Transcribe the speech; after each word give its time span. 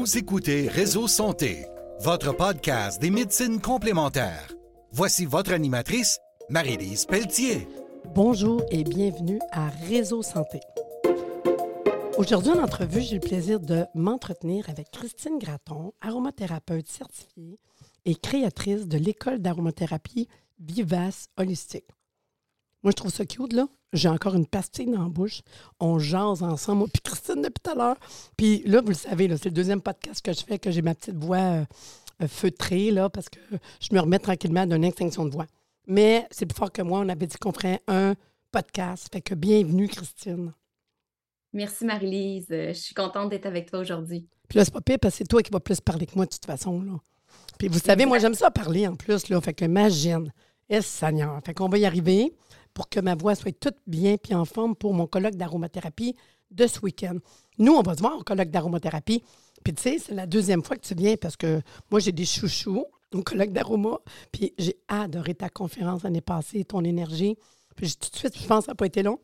Vous 0.00 0.16
écoutez 0.16 0.66
Réseau 0.66 1.06
Santé, 1.08 1.66
votre 1.98 2.34
podcast 2.34 3.02
des 3.02 3.10
médecines 3.10 3.60
complémentaires. 3.60 4.50
Voici 4.92 5.26
votre 5.26 5.52
animatrice, 5.52 6.18
Marie-Lise 6.48 7.04
Pelletier. 7.04 7.68
Bonjour 8.14 8.62
et 8.70 8.82
bienvenue 8.82 9.40
à 9.52 9.68
Réseau 9.68 10.22
Santé. 10.22 10.60
Aujourd'hui, 12.16 12.50
en 12.50 12.62
entrevue, 12.62 13.02
j'ai 13.02 13.16
le 13.16 13.20
plaisir 13.20 13.60
de 13.60 13.84
m'entretenir 13.94 14.70
avec 14.70 14.90
Christine 14.90 15.38
Graton, 15.38 15.92
aromathérapeute 16.00 16.88
certifiée 16.88 17.58
et 18.06 18.14
créatrice 18.14 18.88
de 18.88 18.96
l'école 18.96 19.40
d'aromathérapie 19.40 20.28
Vivace 20.60 21.26
Holistique. 21.36 21.90
Moi, 22.82 22.92
je 22.92 22.96
trouve 22.96 23.12
ça 23.12 23.26
cute, 23.26 23.52
là. 23.52 23.68
J'ai 23.92 24.08
encore 24.08 24.34
une 24.34 24.46
pastille 24.46 24.86
dans 24.86 25.02
la 25.02 25.08
bouche. 25.08 25.42
On 25.80 25.98
jase 25.98 26.42
ensemble, 26.42 26.78
moi 26.78 26.88
puis 26.92 27.02
Christine, 27.02 27.42
depuis 27.42 27.60
tout 27.62 27.70
à 27.70 27.74
l'heure. 27.74 27.96
Puis 28.36 28.62
là, 28.64 28.80
vous 28.80 28.88
le 28.88 28.94
savez, 28.94 29.28
c'est 29.36 29.46
le 29.46 29.50
deuxième 29.50 29.80
podcast 29.80 30.24
que 30.24 30.32
je 30.32 30.44
fais, 30.44 30.58
que 30.58 30.70
j'ai 30.70 30.82
ma 30.82 30.94
petite 30.94 31.16
voix 31.16 31.38
euh, 31.38 31.64
feutrée, 32.28 32.92
là, 32.92 33.08
parce 33.08 33.28
que 33.28 33.40
je 33.80 33.94
me 33.94 34.00
remets 34.00 34.20
tranquillement 34.20 34.64
d'une 34.66 34.84
extinction 34.84 35.24
de 35.24 35.32
voix. 35.32 35.46
Mais 35.88 36.26
c'est 36.30 36.46
plus 36.46 36.56
fort 36.56 36.70
que 36.70 36.82
moi. 36.82 37.00
On 37.00 37.08
avait 37.08 37.26
dit 37.26 37.36
qu'on 37.36 37.52
ferait 37.52 37.80
un 37.88 38.14
podcast. 38.52 39.08
Fait 39.12 39.20
que 39.20 39.34
bienvenue, 39.34 39.88
Christine. 39.88 40.52
Merci, 41.52 41.84
Marie-Lise. 41.84 42.46
Euh, 42.52 42.68
je 42.68 42.78
suis 42.78 42.94
contente 42.94 43.30
d'être 43.30 43.46
avec 43.46 43.70
toi 43.70 43.80
aujourd'hui. 43.80 44.28
Puis 44.48 44.58
là, 44.58 44.64
c'est 44.64 44.72
pas 44.72 44.80
pire 44.80 44.98
parce 45.00 45.14
que 45.14 45.18
c'est 45.18 45.28
toi 45.28 45.42
qui 45.42 45.50
vas 45.50 45.58
plus 45.58 45.80
parler 45.80 46.06
que 46.06 46.14
moi, 46.14 46.26
de 46.26 46.30
toute 46.30 46.46
façon, 46.46 46.80
là. 46.80 46.92
Puis 47.58 47.66
vous 47.66 47.80
savez, 47.80 48.06
moi, 48.06 48.18
j'aime 48.20 48.34
ça 48.34 48.50
parler 48.50 48.86
en 48.86 48.94
plus, 48.94 49.28
là. 49.28 49.40
Fait 49.40 49.52
que 49.52 49.64
imagine. 49.64 50.32
Et 50.68 50.80
Seigneur. 50.80 51.40
Fait 51.44 51.54
qu'on 51.54 51.68
va 51.68 51.78
y 51.78 51.84
arriver 51.84 52.32
pour 52.74 52.88
que 52.88 53.00
ma 53.00 53.14
voix 53.14 53.34
soit 53.34 53.58
toute 53.58 53.76
bien 53.86 54.16
puis 54.16 54.34
en 54.34 54.44
forme 54.44 54.74
pour 54.74 54.94
mon 54.94 55.06
colloque 55.06 55.36
d'aromathérapie 55.36 56.14
de 56.50 56.66
ce 56.66 56.80
week-end. 56.80 57.16
Nous, 57.58 57.72
on 57.72 57.82
va 57.82 57.94
se 57.94 58.00
voir 58.00 58.18
au 58.18 58.22
colloque 58.22 58.50
d'aromathérapie. 58.50 59.22
Puis 59.64 59.74
tu 59.74 59.82
sais, 59.82 59.98
c'est 59.98 60.14
la 60.14 60.26
deuxième 60.26 60.62
fois 60.62 60.76
que 60.76 60.86
tu 60.86 60.94
viens 60.94 61.16
parce 61.16 61.36
que 61.36 61.60
moi, 61.90 62.00
j'ai 62.00 62.12
des 62.12 62.24
chouchous 62.24 62.84
au 63.12 63.22
colloque 63.22 63.52
d'aroma. 63.52 63.98
Puis 64.32 64.54
j'ai 64.58 64.76
adoré 64.88 65.34
ta 65.34 65.48
conférence 65.48 66.02
l'année 66.02 66.20
passée, 66.20 66.64
ton 66.64 66.82
énergie. 66.84 67.36
Puis 67.76 67.94
tout 67.98 68.10
de 68.10 68.16
suite, 68.16 68.38
je 68.38 68.46
pense 68.46 68.60
que 68.60 68.64
ça 68.66 68.72
n'a 68.72 68.76
pas 68.76 68.86
été 68.86 69.02
long. 69.02 69.18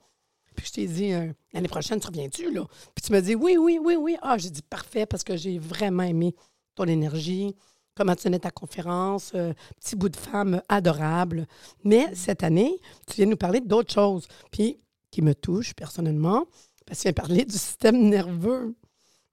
Puis 0.55 0.67
je 0.67 0.73
t'ai 0.73 0.87
dit, 0.87 1.13
euh, 1.13 1.33
l'année 1.53 1.69
prochaine, 1.69 2.01
tu 2.01 2.07
reviens-tu, 2.07 2.51
là? 2.51 2.65
Puis 2.95 3.05
tu 3.05 3.13
m'as 3.13 3.21
dit, 3.21 3.35
oui, 3.35 3.57
oui, 3.59 3.79
oui, 3.83 3.97
oui. 3.97 4.17
Ah, 4.23 4.39
j'ai 4.39 4.51
dit, 4.51 4.63
parfait, 4.63 5.05
parce 5.05 5.23
que 5.23 5.37
j'ai 5.37 5.59
vraiment 5.59 6.03
aimé 6.03 6.35
ton 6.75 6.85
énergie, 6.85 7.55
comment 7.97 8.15
tu 8.15 8.31
ta 8.39 8.51
conférence, 8.51 9.33
euh, 9.35 9.53
petit 9.81 9.97
bout 9.97 10.09
de 10.09 10.17
femme 10.17 10.63
adorable. 10.69 11.47
Mais 11.85 12.15
cette 12.15 12.43
année, 12.43 12.79
tu 13.07 13.17
viens 13.17 13.27
nous 13.27 13.37
parler 13.37 13.61
d'autres 13.61 13.93
choses, 13.93 14.29
puis 14.51 14.79
qui 15.11 15.23
me 15.23 15.35
touchent 15.35 15.75
personnellement, 15.75 16.47
parce 16.87 16.99
que 16.99 17.03
tu 17.03 17.09
viens 17.09 17.13
parler 17.13 17.45
du 17.45 17.57
système 17.57 18.09
nerveux. 18.09 18.75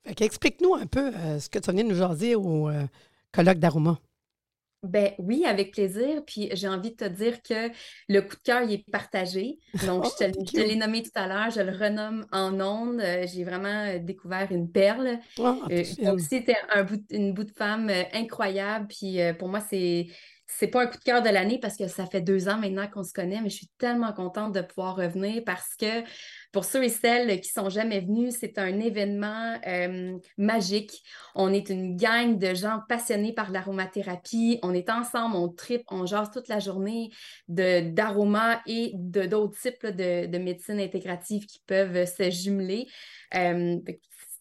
Fait 0.06 0.22
explique-nous 0.22 0.76
un 0.76 0.86
peu 0.86 1.14
euh, 1.16 1.40
ce 1.40 1.50
que 1.50 1.60
tu 1.60 1.72
viens 1.72 1.84
nous 1.84 1.96
jaser 1.96 2.36
au 2.36 2.70
colloque 3.32 3.60
d'Aroma. 3.60 4.00
Ben 4.84 5.12
oui, 5.18 5.46
avec 5.46 5.72
plaisir. 5.72 6.24
Puis 6.26 6.50
j'ai 6.54 6.68
envie 6.68 6.92
de 6.92 6.96
te 6.96 7.06
dire 7.06 7.42
que 7.42 7.72
le 8.10 8.22
coup 8.22 8.36
de 8.36 8.42
cœur, 8.44 8.62
il 8.64 8.74
est 8.74 8.90
partagé. 8.92 9.60
Donc, 9.86 10.06
je 10.06 10.26
te, 10.26 10.32
oh, 10.38 10.44
l'ai 10.58 10.76
nommé 10.76 11.04
tout 11.04 11.12
à 11.16 11.28
l'heure, 11.28 11.50
je 11.50 11.62
le 11.62 11.72
renomme 11.72 12.26
en 12.32 12.60
ondes. 12.60 13.00
Euh, 13.00 13.26
j'ai 13.26 13.44
vraiment 13.44 13.86
euh, 13.86 14.00
découvert 14.00 14.52
une 14.52 14.70
perle. 14.70 15.20
Oh, 15.40 15.62
donc, 16.04 16.20
c'était 16.20 16.58
un 16.74 16.84
bout, 16.84 17.02
une 17.12 17.34
bout 17.34 17.46
de 17.46 17.52
femme 17.52 17.90
incroyable. 18.14 18.88
Puis 18.88 19.20
pour 19.40 19.48
moi, 19.48 19.62
c'est 19.62 20.08
c'est 20.58 20.68
pas 20.68 20.84
un 20.84 20.88
coup 20.88 20.98
de 20.98 21.04
cœur 21.04 21.22
de 21.22 21.30
l'année 21.30 21.60
parce 21.60 21.78
que 21.78 21.88
ça 21.88 22.06
fait 22.06 22.22
deux 22.22 22.48
ans 22.48 22.58
maintenant 22.58 22.88
qu'on 22.88 23.04
se 23.04 23.14
connaît, 23.14 23.42
mais 23.42 23.50
je 23.50 23.56
suis 23.56 23.72
tellement 23.78 24.14
contente 24.14 24.54
de 24.54 24.62
pouvoir 24.62 24.96
revenir 24.96 25.44
parce 25.46 25.76
que 25.76 26.04
pour 26.52 26.66
ceux 26.66 26.84
et 26.84 26.90
celles 26.90 27.42
qui 27.42 27.50
sont 27.50 27.70
jamais 27.70 28.02
venus, 28.02 28.36
c'est 28.40 28.58
un 28.58 28.80
événement 28.80 29.60
euh, 29.68 30.18
magique. 30.38 31.02
On 31.36 31.52
est 31.52 31.70
une 31.70 31.96
gang 31.96 32.38
de 32.38 32.54
gens 32.54 32.80
passionnés 32.88 33.34
par 33.34 33.52
l'aromathérapie. 33.52 34.60
On 34.62 34.74
est 34.74 34.90
ensemble, 34.90 35.36
on 35.36 35.50
tripe, 35.50 35.84
on 35.90 36.06
jase 36.06 36.32
toute 36.32 36.48
la 36.48 36.60
journée 36.60 37.10
d'aromas 37.48 38.62
et 38.68 38.92
d'autres 38.96 39.58
types 39.60 39.86
de, 39.86 40.28
de 40.28 40.38
médecine 40.38 40.80
intégrative 40.80 41.46
qui 41.46 41.62
peuvent 41.66 42.06
se 42.06 42.30
jumeler. 42.30 42.88
Euh, 43.36 43.80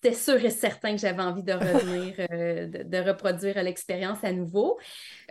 c'était 0.02 0.16
sûr 0.16 0.44
et 0.44 0.50
certain 0.50 0.92
que 0.92 1.00
j'avais 1.00 1.22
envie 1.22 1.44
de 1.44 1.52
revenir, 1.52 2.14
euh, 2.32 2.66
de, 2.66 2.98
reproduire 2.98 3.62
l'expérience 3.62 4.24
à 4.24 4.32
nouveau. 4.32 4.78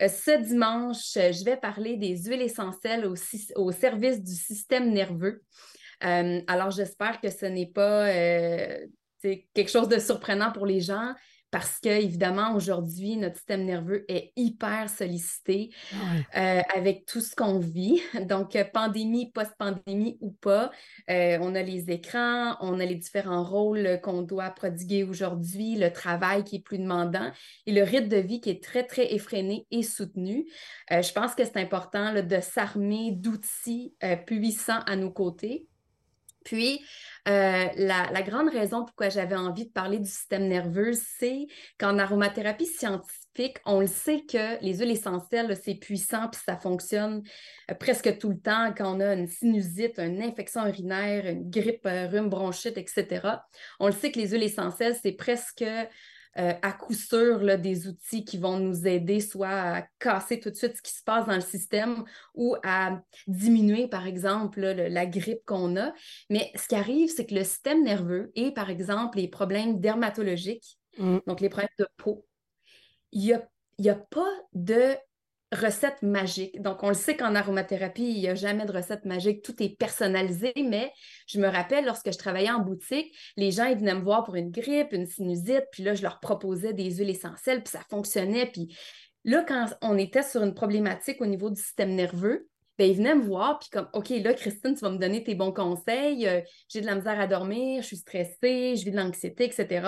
Euh, 0.01 0.07
ce 0.07 0.41
dimanche, 0.41 1.13
je 1.15 1.43
vais 1.43 1.57
parler 1.57 1.97
des 1.97 2.15
huiles 2.23 2.41
essentielles 2.41 3.05
au, 3.05 3.71
service 3.71 4.23
du 4.23 4.33
système 4.33 4.91
nerveux. 4.91 5.43
Euh, 6.05 6.41
alors, 6.47 6.71
j'espère 6.71 7.19
que 7.19 7.29
ce 7.29 7.45
n'est 7.45 7.67
pas 7.67 8.07
quelque 9.21 9.69
chose 9.69 9.89
de 9.89 9.99
surprenant 9.99 10.51
pour 10.51 10.65
les 10.65 10.79
gens 10.79 11.13
parce 11.51 11.79
que, 11.79 11.89
évidemment, 11.89 12.55
aujourd'hui, 12.55 13.17
notre 13.17 13.35
système 13.35 13.65
nerveux 13.65 14.05
est 14.07 14.31
hyper 14.37 14.89
sollicité 14.89 15.69
euh, 16.35 16.61
avec 16.73 17.05
tout 17.05 17.19
ce 17.19 17.35
qu'on 17.35 17.59
vit. 17.59 18.01
Donc, 18.25 18.55
euh, 18.55 18.63
pandémie, 18.63 19.31
post-pandémie 19.31 20.17
ou 20.21 20.31
pas, 20.31 20.71
euh, 21.09 21.37
on 21.41 21.53
a 21.53 21.61
les 21.61 21.91
écrans, 21.91 22.55
on 22.61 22.79
a 22.79 22.85
les 22.85 22.95
différents 22.95 23.43
rôles 23.43 23.99
qu'on 24.01 24.21
doit 24.21 24.49
prodiguer 24.51 25.03
aujourd'hui, 25.03 25.75
le 25.75 25.91
travail 25.91 26.45
qui 26.45 26.55
est 26.55 26.63
plus 26.63 26.79
demandant 26.79 27.31
et 27.65 27.73
le 27.73 27.83
rythme 27.83 28.07
de 28.07 28.17
vie 28.17 28.39
qui 28.39 28.49
est 28.49 28.63
très, 28.63 28.85
très 28.85 29.13
effréné 29.13 29.67
et 29.71 29.83
soutenu. 29.83 30.45
je 30.89 31.11
pense 31.11 31.35
que 31.35 31.43
c'est 31.43 31.57
important 31.57 32.13
de 32.13 32.39
s'armer 32.39 33.11
d'outils 33.11 33.93
puissants 34.25 34.81
à 34.85 34.95
nos 34.95 35.11
côtés 35.11 35.67
puis, 36.43 36.83
euh, 37.27 37.67
la, 37.75 38.21
grande 38.23 38.49
raison 38.49 38.83
pourquoi 38.83 39.09
j'avais 39.09 39.35
envie 39.35 39.65
de 39.65 39.71
parler 39.71 39.99
du 39.99 40.09
système 40.09 40.47
nerveux, 40.47 40.93
c'est 40.93 41.47
qu'en 41.79 41.99
aromathérapie 41.99 42.65
scientifique, 42.65 43.57
on 43.65 43.79
le 43.79 43.87
sait 43.87 44.21
que 44.21 44.61
les 44.63 44.79
huiles 44.79 44.91
essentielles, 44.91 45.55
c'est 45.63 45.75
puissant, 45.75 46.29
puis 46.29 46.41
ça 46.43 46.57
fonctionne 46.57 47.21
euh, 47.69 47.75
presque 47.75 48.17
tout 48.17 48.29
le 48.29 48.39
temps 48.39 48.73
quand 48.75 48.97
on 48.97 48.99
a 48.99 49.13
une 49.13 49.27
sinusite, 49.27 49.99
une 49.99 50.21
infection 50.21 50.65
urinaire, 50.65 51.27
une 51.27 51.49
grippe, 51.49 51.85
un 51.85 52.07
rhume, 52.07 52.29
bronchite, 52.29 52.77
etc. 52.77 53.27
On 53.79 53.87
le 53.87 53.93
sait 53.93 54.11
que 54.11 54.19
les 54.19 54.29
huiles 54.29 54.43
essentielles, 54.43 54.97
c'est 55.01 55.13
presque 55.13 55.63
euh, 56.37 56.53
à 56.61 56.71
coup 56.71 56.93
sûr 56.93 57.57
des 57.57 57.87
outils 57.87 58.23
qui 58.23 58.37
vont 58.37 58.57
nous 58.57 58.87
aider 58.87 59.19
soit 59.19 59.49
à 59.49 59.81
casser 59.99 60.39
tout 60.39 60.49
de 60.49 60.55
suite 60.55 60.77
ce 60.77 60.81
qui 60.81 60.93
se 60.93 61.03
passe 61.03 61.25
dans 61.25 61.35
le 61.35 61.41
système 61.41 62.05
ou 62.35 62.55
à 62.63 63.01
diminuer, 63.27 63.87
par 63.87 64.07
exemple, 64.07 64.61
la 64.61 65.05
grippe 65.05 65.43
qu'on 65.45 65.75
a. 65.75 65.93
Mais 66.29 66.51
ce 66.55 66.67
qui 66.67 66.75
arrive, 66.75 67.09
c'est 67.09 67.25
que 67.25 67.35
le 67.35 67.43
système 67.43 67.83
nerveux 67.83 68.31
et, 68.35 68.51
par 68.53 68.69
exemple, 68.69 69.17
les 69.17 69.27
problèmes 69.27 69.81
dermatologiques, 69.81 70.79
mmh. 70.97 71.17
donc 71.27 71.41
les 71.41 71.49
problèmes 71.49 71.69
de 71.79 71.87
peau, 71.97 72.25
il 73.11 73.21
n'y 73.21 73.33
a, 73.33 73.47
y 73.77 73.89
a 73.89 73.95
pas 73.95 74.31
de 74.53 74.95
recette 75.51 76.01
magique. 76.01 76.61
Donc, 76.61 76.81
on 76.83 76.89
le 76.89 76.93
sait 76.95 77.17
qu'en 77.17 77.35
aromathérapie, 77.35 78.09
il 78.09 78.19
n'y 78.19 78.27
a 78.27 78.35
jamais 78.35 78.65
de 78.65 78.71
recette 78.71 79.05
magique. 79.05 79.41
Tout 79.41 79.61
est 79.61 79.77
personnalisé, 79.77 80.53
mais 80.55 80.91
je 81.27 81.39
me 81.39 81.47
rappelle, 81.47 81.85
lorsque 81.85 82.11
je 82.11 82.17
travaillais 82.17 82.51
en 82.51 82.59
boutique, 82.59 83.13
les 83.35 83.51
gens, 83.51 83.65
ils 83.65 83.77
venaient 83.77 83.95
me 83.95 84.01
voir 84.01 84.23
pour 84.23 84.35
une 84.35 84.51
grippe, 84.51 84.93
une 84.93 85.05
sinusite, 85.05 85.65
puis 85.71 85.83
là, 85.83 85.93
je 85.93 86.03
leur 86.03 86.19
proposais 86.19 86.73
des 86.73 86.89
huiles 86.91 87.09
essentielles, 87.09 87.63
puis 87.63 87.71
ça 87.71 87.81
fonctionnait. 87.89 88.45
Puis 88.45 88.75
là, 89.25 89.43
quand 89.45 89.67
on 89.81 89.97
était 89.97 90.23
sur 90.23 90.41
une 90.41 90.53
problématique 90.53 91.21
au 91.21 91.25
niveau 91.25 91.49
du 91.49 91.61
système 91.61 91.95
nerveux, 91.95 92.47
bien, 92.77 92.87
ils 92.87 92.95
venaient 92.95 93.15
me 93.15 93.23
voir, 93.23 93.59
puis 93.59 93.69
comme, 93.69 93.89
OK, 93.93 94.09
là, 94.09 94.33
Christine, 94.33 94.75
tu 94.75 94.81
vas 94.81 94.89
me 94.89 94.97
donner 94.97 95.23
tes 95.23 95.35
bons 95.35 95.51
conseils. 95.51 96.27
Euh, 96.27 96.41
j'ai 96.69 96.79
de 96.79 96.85
la 96.85 96.95
misère 96.95 97.19
à 97.19 97.27
dormir, 97.27 97.81
je 97.81 97.87
suis 97.87 97.97
stressée, 97.97 98.75
je 98.77 98.85
vis 98.85 98.91
de 98.91 98.97
l'anxiété, 98.97 99.43
etc. 99.43 99.85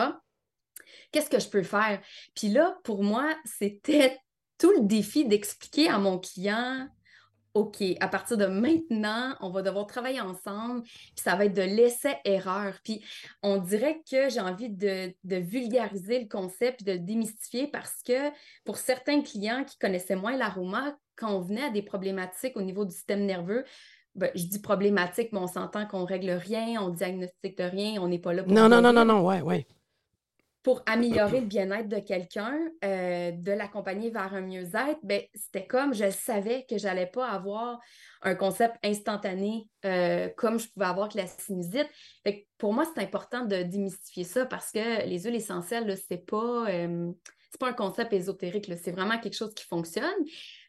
Qu'est-ce 1.11 1.29
que 1.29 1.39
je 1.39 1.47
peux 1.47 1.63
faire? 1.63 2.01
Puis 2.35 2.49
là, 2.49 2.77
pour 2.83 3.01
moi, 3.03 3.33
c'était 3.45 4.17
tout 4.63 4.71
le 4.71 4.85
défi 4.85 5.25
d'expliquer 5.25 5.89
à 5.89 5.99
mon 5.99 6.17
client 6.17 6.87
OK, 7.53 7.83
à 7.99 8.07
partir 8.07 8.37
de 8.37 8.45
maintenant, 8.45 9.35
on 9.41 9.51
va 9.51 9.61
devoir 9.61 9.85
travailler 9.85 10.21
ensemble, 10.21 10.81
puis 10.83 11.21
ça 11.21 11.35
va 11.35 11.45
être 11.45 11.53
de 11.53 11.61
l'essai-erreur. 11.61 12.79
Puis 12.83 13.03
on 13.43 13.57
dirait 13.57 14.01
que 14.09 14.29
j'ai 14.29 14.39
envie 14.39 14.69
de, 14.69 15.13
vulgariser 15.23 16.19
le 16.19 16.27
concept 16.27 16.81
et 16.81 16.85
de 16.85 16.91
le 16.93 16.99
démystifier 16.99 17.67
parce 17.67 18.01
que 18.07 18.31
pour 18.63 18.77
certains 18.77 19.21
clients 19.21 19.65
qui 19.65 19.77
connaissaient 19.77 20.15
moins 20.15 20.35
l'aroma, 20.35 20.95
quand 21.15 21.31
on 21.31 21.41
venait 21.41 21.65
à 21.65 21.69
des 21.69 21.83
problématiques 21.83 22.55
au 22.55 22.61
niveau 22.61 22.85
du 22.85 22.91
système 22.91 23.25
nerveux, 23.25 23.65
ben, 24.15 24.31
je 24.33 24.45
dis 24.45 24.61
problématique, 24.61 25.29
mais 25.33 25.39
on 25.39 25.47
s'entend 25.47 25.85
qu'on 25.85 26.05
règle 26.05 26.31
rien, 26.31 26.81
on 26.81 26.89
diagnostique 26.89 27.57
de 27.57 27.65
rien, 27.65 28.01
on 28.01 28.07
n'est 28.07 28.19
pas 28.19 28.33
là 28.33 28.43
pour. 28.43 28.53
Non, 28.53 28.69
non, 28.69 28.81
non, 28.81 28.93
non, 28.93 29.05
non, 29.05 29.25
ouais, 29.25 29.41
ouais 29.41 29.67
pour 30.63 30.81
améliorer 30.85 31.41
le 31.41 31.45
bien-être 31.45 31.89
de 31.89 31.99
quelqu'un, 31.99 32.57
euh, 32.85 33.31
de 33.31 33.51
l'accompagner 33.51 34.09
vers 34.09 34.33
un 34.33 34.41
mieux-être, 34.41 34.97
ben, 35.03 35.21
c'était 35.35 35.67
comme 35.67 35.93
je 35.93 36.09
savais 36.09 36.65
que 36.69 36.77
j'allais 36.77 37.05
pas 37.05 37.27
avoir 37.29 37.81
un 38.21 38.33
concept 38.33 38.75
instantané 38.81 39.67
euh, 39.83 40.29
comme 40.37 40.59
je 40.59 40.69
pouvais 40.69 40.85
avoir 40.85 41.07
avec 41.07 41.15
la 41.15 41.27
sinusite. 41.27 41.89
pour 42.57 42.73
moi, 42.73 42.85
c'est 42.85 43.03
important 43.03 43.45
de 43.45 43.61
démystifier 43.63 44.23
ça 44.23 44.45
parce 44.45 44.71
que 44.71 45.05
les 45.05 45.19
huiles 45.23 45.35
essentielles, 45.35 45.97
ce 45.97 46.03
n'est 46.11 46.21
pas, 46.21 46.69
euh, 46.69 47.11
pas 47.59 47.67
un 47.67 47.73
concept 47.73 48.13
ésotérique, 48.13 48.71
c'est 48.81 48.91
vraiment 48.91 49.19
quelque 49.19 49.35
chose 49.35 49.53
qui 49.53 49.65
fonctionne. 49.65 50.15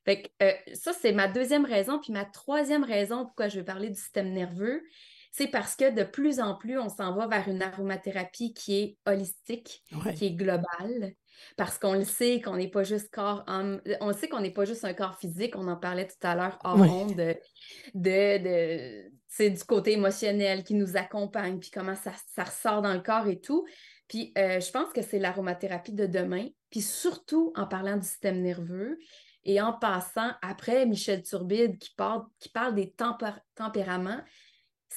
Fait 0.05 0.31
ça, 0.75 0.93
c'est 0.93 1.13
ma 1.13 1.29
deuxième 1.29 1.65
raison. 1.65 1.99
Puis 1.99 2.13
ma 2.13 2.25
troisième 2.25 2.85
raison 2.85 3.25
pourquoi 3.25 3.49
je 3.49 3.61
veux 3.61 3.65
parler 3.65 3.89
du 3.89 3.99
système 3.99 4.33
nerveux, 4.33 4.83
C'est 5.37 5.49
parce 5.49 5.75
que 5.75 5.93
de 5.93 6.05
plus 6.05 6.39
en 6.39 6.55
plus, 6.55 6.79
on 6.79 6.89
s'en 6.89 7.13
va 7.13 7.27
vers 7.27 7.49
une 7.49 7.61
aromathérapie 7.61 8.55
qui 8.55 8.77
est 8.81 8.99
holistique, 9.05 9.83
qui 10.15 10.27
est 10.27 10.31
globale. 10.31 11.15
Parce 11.57 11.77
qu'on 11.77 11.95
le 11.95 12.05
sait 12.05 12.41
qu'on 12.41 12.57
n'est 12.57 12.71
pas 12.71 12.85
juste 12.85 13.13
corps, 13.13 13.45
on 13.49 14.13
sait 14.13 14.29
qu'on 14.29 14.41
n'est 14.41 14.53
pas 14.53 14.65
juste 14.65 14.85
un 14.85 14.95
corps 14.95 15.19
physique, 15.19 15.57
on 15.57 15.67
en 15.67 15.77
parlait 15.77 16.07
tout 16.07 16.15
à 16.25 16.37
l'heure 16.37 16.57
hors 16.63 16.79
de, 16.79 17.35
de, 17.95 19.11
c'est 19.27 19.51
du 19.51 19.65
côté 19.65 19.95
émotionnel 19.95 20.63
qui 20.63 20.75
nous 20.75 20.97
accompagne, 20.97 21.59
puis 21.59 21.71
comment 21.73 21.97
ça, 21.97 22.13
ça 22.37 22.45
ressort 22.45 22.83
dans 22.83 22.95
le 22.95 23.01
corps 23.01 23.27
et 23.27 23.41
tout. 23.41 23.67
Puis 24.07 24.33
euh, 24.39 24.61
je 24.61 24.71
pense 24.71 24.93
que 24.93 25.03
c'est 25.03 25.19
l'aromathérapie 25.19 25.95
de 25.95 26.07
demain, 26.07 26.47
puis 26.71 26.81
surtout 26.81 27.53
en 27.57 27.67
parlant 27.67 27.97
du 27.97 28.07
système 28.07 28.41
nerveux 28.41 28.99
et 29.43 29.61
en 29.61 29.73
passant 29.73 30.31
après 30.43 30.87
Michel 30.87 31.23
Turbide 31.23 31.79
qui 31.79 31.91
parle, 31.97 32.23
qui 32.39 32.51
parle 32.51 32.77
des 32.77 32.95
tempéraments. 33.57 34.21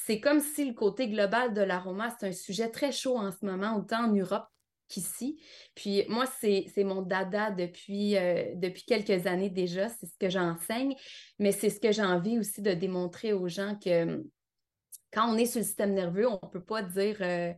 C'est 0.06 0.20
comme 0.20 0.40
si 0.40 0.66
le 0.66 0.74
côté 0.74 1.10
global 1.10 1.54
de 1.54 1.62
l'aroma, 1.62 2.16
c'est 2.18 2.28
un 2.28 2.32
sujet 2.32 2.70
très 2.70 2.92
chaud 2.92 3.18
en 3.18 3.32
ce 3.32 3.46
moment, 3.46 3.76
autant 3.78 4.06
en 4.06 4.14
Europe 4.14 4.48
qu'ici. 4.88 5.42
Puis 5.76 6.06
moi, 6.08 6.26
c'est 6.40 6.72
mon 6.84 7.02
dada 7.02 7.52
depuis, 7.52 8.16
euh, 8.16 8.54
depuis 8.56 8.84
quelques 8.84 9.28
années 9.28 9.50
déjà, 9.50 9.90
c'est 9.90 10.06
ce 10.06 10.18
que 10.18 10.30
j'enseigne, 10.30 10.96
mais 11.40 11.52
c'est 11.52 11.70
ce 11.70 11.80
que 11.80 11.92
j'ai 11.92 12.04
envie 12.04 12.40
aussi 12.40 12.62
de 12.62 12.74
démontrer 12.74 13.34
aux 13.34 13.48
gens 13.48 13.78
que 13.84 14.24
quand 15.12 15.34
on 15.34 15.38
est 15.38 15.46
sur 15.46 15.60
le 15.60 15.66
système 15.66 15.94
nerveux, 15.94 16.28
on 16.28 16.40
ne 16.42 16.50
peut 16.52 16.64
pas 16.64 16.84
dire 16.84 17.18
euh, 17.22 17.54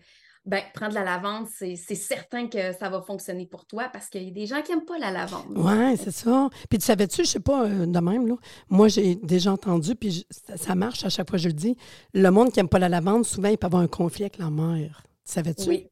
ben, 0.49 0.63
prendre 0.73 0.95
la 0.95 1.03
lavande, 1.03 1.45
c'est 1.47 1.75
certain 1.75 2.47
que 2.47 2.73
ça 2.73 2.89
va 2.89 3.01
fonctionner 3.03 3.45
pour 3.45 3.65
toi 3.65 3.87
parce 3.93 4.09
qu'il 4.09 4.23
y 4.23 4.29
a 4.29 4.31
des 4.31 4.47
gens 4.47 4.63
qui 4.63 4.71
n'aiment 4.71 4.83
pas 4.83 4.97
la 4.97 5.11
lavande. 5.11 5.45
Oui, 5.55 5.95
c'est 5.95 6.11
ça. 6.11 6.49
Puis 6.67 6.79
tu 6.79 6.85
savais-tu, 6.85 7.23
je 7.23 7.29
sais 7.29 7.39
pas, 7.39 7.65
euh, 7.65 7.85
de 7.85 7.99
même, 7.99 8.27
là, 8.27 8.35
moi 8.67 8.87
j'ai 8.87 9.13
déjà 9.15 9.51
entendu, 9.51 9.93
puis 9.95 10.25
ça, 10.55 10.73
marche 10.73 11.05
à 11.05 11.09
chaque 11.09 11.29
fois 11.29 11.37
je 11.37 11.49
le 11.49 11.53
dis, 11.53 11.77
le 12.15 12.29
monde 12.31 12.51
qui 12.51 12.57
n'aime 12.57 12.67
pas 12.67 12.79
la 12.79 12.89
lavande, 12.89 13.25
souvent 13.25 13.49
il 13.49 13.59
peut 13.59 13.67
avoir 13.67 13.83
un 13.83 13.87
conflit 13.87 14.23
avec 14.23 14.39
la 14.39 14.49
mère. 14.49 15.03
Savais-tu? 15.23 15.69
Oui. 15.69 15.87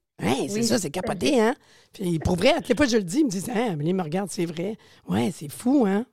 c'est 0.50 0.64
ça, 0.64 0.80
c'est 0.80 0.90
capoté, 0.90 1.40
hein? 1.40 1.54
Puis 1.94 2.18
pour 2.18 2.36
vrai, 2.36 2.54
à 2.54 2.60
les 2.60 2.76
fois 2.76 2.88
que 2.88 2.92
je 2.92 2.98
le 2.98 3.04
dis, 3.04 3.20
ils 3.20 3.26
me 3.26 3.30
disent, 3.30 3.52
ah, 3.54 3.76
mais 3.76 3.94
me 3.94 4.02
regarde, 4.02 4.30
c'est 4.32 4.46
vrai. 4.46 4.76
Ouais, 5.08 5.32
c'est 5.32 5.52
fou, 5.52 5.86
hein? 5.88 6.08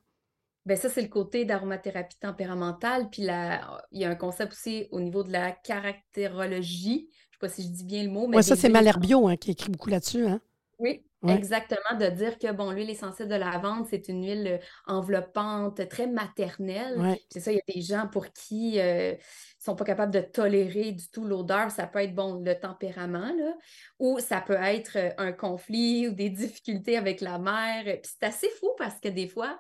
Ben 0.67 0.77
ça, 0.79 0.89
c'est 0.89 1.03
le 1.03 1.09
côté 1.09 1.45
d'aromathérapie 1.45 2.19
tempéramentale. 2.19 3.11
Puis 3.11 3.23
la... 3.23 3.83
il 3.93 4.01
y 4.01 4.05
a 4.05 4.11
un 4.11 4.15
concept 4.15 4.53
aussi 4.53 4.89
au 4.91 5.01
niveau 5.01 5.23
de 5.23 5.33
la 5.33 5.53
caractérologie. 5.53 7.09
Je 7.11 7.27
ne 7.27 7.33
sais 7.33 7.39
pas 7.41 7.49
si 7.49 7.63
je 7.65 7.69
dis 7.69 7.85
bien 7.85 8.03
le 8.05 8.11
mot. 8.11 8.27
Mais 8.27 8.43
ça, 8.43 8.57
c'est 8.57 8.71
Malherbio 8.71 9.29
hein, 9.29 9.37
qui 9.37 9.51
écrit 9.51 9.71
beaucoup 9.71 9.91
là-dessus. 9.91 10.27
Hein? 10.27 10.41
Oui, 10.79 11.05
exactement. 11.29 11.99
De 11.99 12.07
dire 12.07 12.39
que, 12.39 12.51
bon, 12.53 12.71
l'huile 12.71 12.91
essentielle 12.91 13.29
de 13.29 13.35
lavande, 13.35 13.87
c'est 13.89 14.09
une 14.09 14.25
huile 14.25 14.61
enveloppante, 14.87 15.87
très 15.89 16.07
maternelle. 16.07 17.17
C'est 17.31 17.41
ça, 17.41 17.53
il 17.53 17.57
y 17.57 17.59
a 17.59 17.75
des 17.75 17.83
gens 17.83 18.09
pour 18.09 18.33
qui 18.33 18.77
ne 18.77 19.13
euh, 19.13 19.15
sont 19.59 19.77
pas 19.77 19.85
capables 19.85 20.13
de 20.13 20.21
tolérer 20.21 20.93
du 20.93 21.09
tout 21.11 21.25
l'odeur. 21.25 21.71
Ça 21.71 21.87
peut 21.87 22.01
être, 22.01 22.15
bon, 22.15 22.43
le 22.43 22.55
tempérament, 22.59 23.33
là, 23.39 23.55
ou 23.99 24.19
ça 24.19 24.41
peut 24.41 24.59
être 24.61 24.97
euh, 24.97 25.11
un 25.19 25.33
conflit 25.33 26.09
ou 26.09 26.13
des 26.13 26.31
difficultés 26.31 26.97
avec 26.97 27.21
la 27.21 27.39
mère. 27.39 27.85
Puis 27.85 28.13
c'est 28.19 28.27
assez 28.27 28.49
fou 28.61 28.71
parce 28.79 28.99
que 29.01 29.09
des 29.09 29.29
fois, 29.29 29.59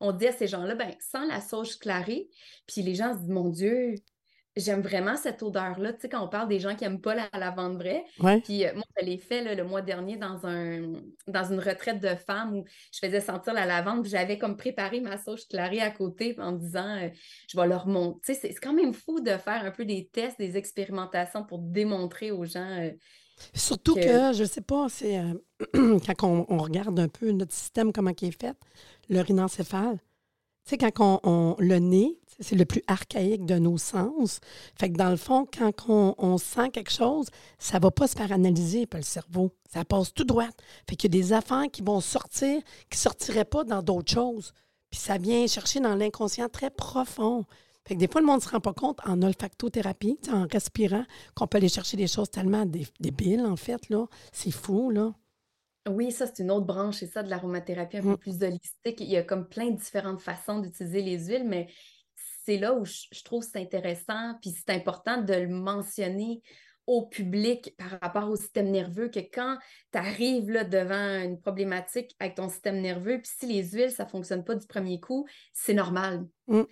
on 0.00 0.12
dit 0.12 0.26
à 0.26 0.32
ces 0.32 0.46
gens-là, 0.46 0.74
ben, 0.74 0.94
sans 1.00 1.26
la 1.26 1.40
sauge 1.40 1.78
clarée, 1.78 2.28
puis 2.66 2.82
les 2.82 2.94
gens 2.94 3.14
se 3.14 3.18
disent, 3.18 3.28
mon 3.28 3.48
Dieu, 3.48 3.94
j'aime 4.58 4.80
vraiment 4.80 5.16
cette 5.16 5.42
odeur-là. 5.42 5.92
Tu 5.92 6.00
sais, 6.00 6.08
quand 6.08 6.24
on 6.24 6.28
parle 6.28 6.48
des 6.48 6.60
gens 6.60 6.74
qui 6.74 6.84
n'aiment 6.84 7.00
pas 7.00 7.14
la 7.14 7.28
lavande 7.32 7.76
vraie, 7.76 8.04
puis 8.44 8.66
euh, 8.66 8.74
moi, 8.74 8.84
je 8.98 9.04
l'ai 9.04 9.18
fait 9.18 9.54
le 9.54 9.64
mois 9.64 9.82
dernier 9.82 10.16
dans, 10.16 10.46
un, 10.46 10.94
dans 11.26 11.44
une 11.52 11.60
retraite 11.60 12.00
de 12.00 12.14
femmes 12.14 12.56
où 12.56 12.64
je 12.92 12.98
faisais 12.98 13.20
sentir 13.20 13.54
la 13.54 13.66
lavande, 13.66 14.06
j'avais 14.06 14.38
comme 14.38 14.56
préparé 14.56 15.00
ma 15.00 15.16
sauge 15.16 15.46
clarée 15.48 15.80
à 15.80 15.90
côté 15.90 16.34
en 16.38 16.52
me 16.52 16.58
disant, 16.58 16.96
euh, 16.96 17.08
je 17.48 17.58
vais 17.58 17.66
leur 17.66 17.86
montrer. 17.86 18.20
Tu 18.26 18.34
sais, 18.34 18.52
c'est 18.52 18.60
quand 18.60 18.72
même 18.72 18.94
fou 18.94 19.20
de 19.20 19.36
faire 19.36 19.64
un 19.64 19.70
peu 19.70 19.84
des 19.84 20.08
tests, 20.12 20.38
des 20.38 20.56
expérimentations 20.56 21.44
pour 21.44 21.60
démontrer 21.60 22.30
aux 22.30 22.44
gens. 22.44 22.80
Euh, 22.80 22.90
Surtout 23.54 23.94
que, 23.94 24.32
je 24.32 24.42
ne 24.42 24.48
sais 24.48 24.60
pas, 24.60 24.88
c'est 24.88 25.20
quand 25.74 26.46
on, 26.48 26.58
regarde 26.58 26.98
un 26.98 27.08
peu 27.08 27.30
notre 27.30 27.52
système, 27.52 27.92
comment 27.92 28.12
il 28.20 28.28
est 28.28 28.40
fait, 28.40 28.56
le 29.08 29.20
rhinencéphale. 29.20 29.98
Tu 30.64 30.70
sais, 30.70 30.78
quand 30.78 31.20
on, 31.22 31.56
le 31.58 31.78
nez, 31.78 32.18
c'est 32.40 32.56
le 32.56 32.64
plus 32.64 32.82
archaïque 32.86 33.46
de 33.46 33.58
nos 33.58 33.78
sens. 33.78 34.40
Fait 34.78 34.90
que 34.90 34.96
dans 34.96 35.10
le 35.10 35.16
fond, 35.16 35.46
quand 35.46 35.72
on, 35.88 36.38
sent 36.38 36.70
quelque 36.70 36.92
chose, 36.92 37.28
ça 37.58 37.78
ne 37.78 37.82
va 37.82 37.90
pas 37.90 38.06
se 38.06 38.16
faire 38.16 38.32
analyser 38.32 38.86
par 38.86 39.00
le 39.00 39.04
cerveau. 39.04 39.50
Ça 39.72 39.84
passe 39.84 40.12
tout 40.12 40.24
droit. 40.24 40.48
Fait 40.88 40.96
qu'il 40.96 41.14
y 41.14 41.18
a 41.18 41.20
des 41.20 41.32
affaires 41.32 41.66
qui 41.72 41.82
vont 41.82 42.00
sortir, 42.00 42.60
qui 42.90 42.96
ne 42.96 43.00
sortiraient 43.00 43.44
pas 43.44 43.64
dans 43.64 43.82
d'autres 43.82 44.12
choses. 44.12 44.52
Puis 44.90 45.00
ça 45.00 45.18
vient 45.18 45.46
chercher 45.46 45.80
dans 45.80 45.94
l'inconscient 45.94 46.48
très 46.48 46.70
profond. 46.70 47.44
Fait 47.88 47.94
que 47.94 48.00
des 48.00 48.08
fois, 48.08 48.20
le 48.20 48.26
monde 48.26 48.40
ne 48.40 48.42
se 48.42 48.50
rend 48.50 48.60
pas 48.60 48.74
compte 48.74 49.00
en 49.06 49.22
olfactothérapie, 49.22 50.18
en 50.30 50.46
respirant, 50.46 51.04
qu'on 51.34 51.46
peut 51.46 51.56
aller 51.56 51.70
chercher 51.70 51.96
des 51.96 52.06
choses 52.06 52.30
tellement 52.30 52.66
débiles, 52.66 53.46
en 53.46 53.56
fait. 53.56 53.88
là. 53.88 54.06
C'est 54.30 54.50
fou, 54.50 54.90
là. 54.90 55.14
Oui, 55.88 56.12
ça, 56.12 56.26
c'est 56.26 56.42
une 56.42 56.50
autre 56.50 56.66
branche, 56.66 56.96
c'est 56.96 57.06
ça, 57.06 57.22
de 57.22 57.30
l'aromathérapie 57.30 57.96
un 57.96 58.02
peu 58.02 58.08
mmh. 58.10 58.18
plus 58.18 58.42
holistique. 58.42 59.00
Il 59.00 59.08
y 59.08 59.16
a 59.16 59.22
comme 59.22 59.48
plein 59.48 59.70
de 59.70 59.78
différentes 59.78 60.20
façons 60.20 60.58
d'utiliser 60.58 61.00
les 61.00 61.28
huiles, 61.28 61.46
mais 61.48 61.68
c'est 62.44 62.58
là 62.58 62.74
où 62.74 62.84
je, 62.84 63.22
trouve 63.24 63.42
c'est 63.42 63.58
intéressant, 63.58 64.34
puis 64.42 64.50
c'est 64.50 64.74
important 64.74 65.22
de 65.22 65.32
le 65.32 65.48
mentionner 65.48 66.42
au 66.88 67.02
public 67.02 67.74
par 67.76 68.00
rapport 68.00 68.30
au 68.30 68.36
système 68.36 68.70
nerveux, 68.70 69.10
que 69.10 69.20
quand 69.20 69.58
tu 69.92 69.98
arrives 69.98 70.46
devant 70.70 71.22
une 71.22 71.38
problématique 71.38 72.16
avec 72.18 72.34
ton 72.34 72.48
système 72.48 72.80
nerveux, 72.80 73.20
puis 73.20 73.30
si 73.38 73.46
les 73.46 73.62
huiles, 73.62 73.90
ça 73.90 74.04
ne 74.04 74.08
fonctionne 74.08 74.42
pas 74.42 74.54
du 74.54 74.66
premier 74.66 74.98
coup, 74.98 75.28
c'est 75.52 75.74
normal. 75.74 76.26
Mmh. 76.46 76.62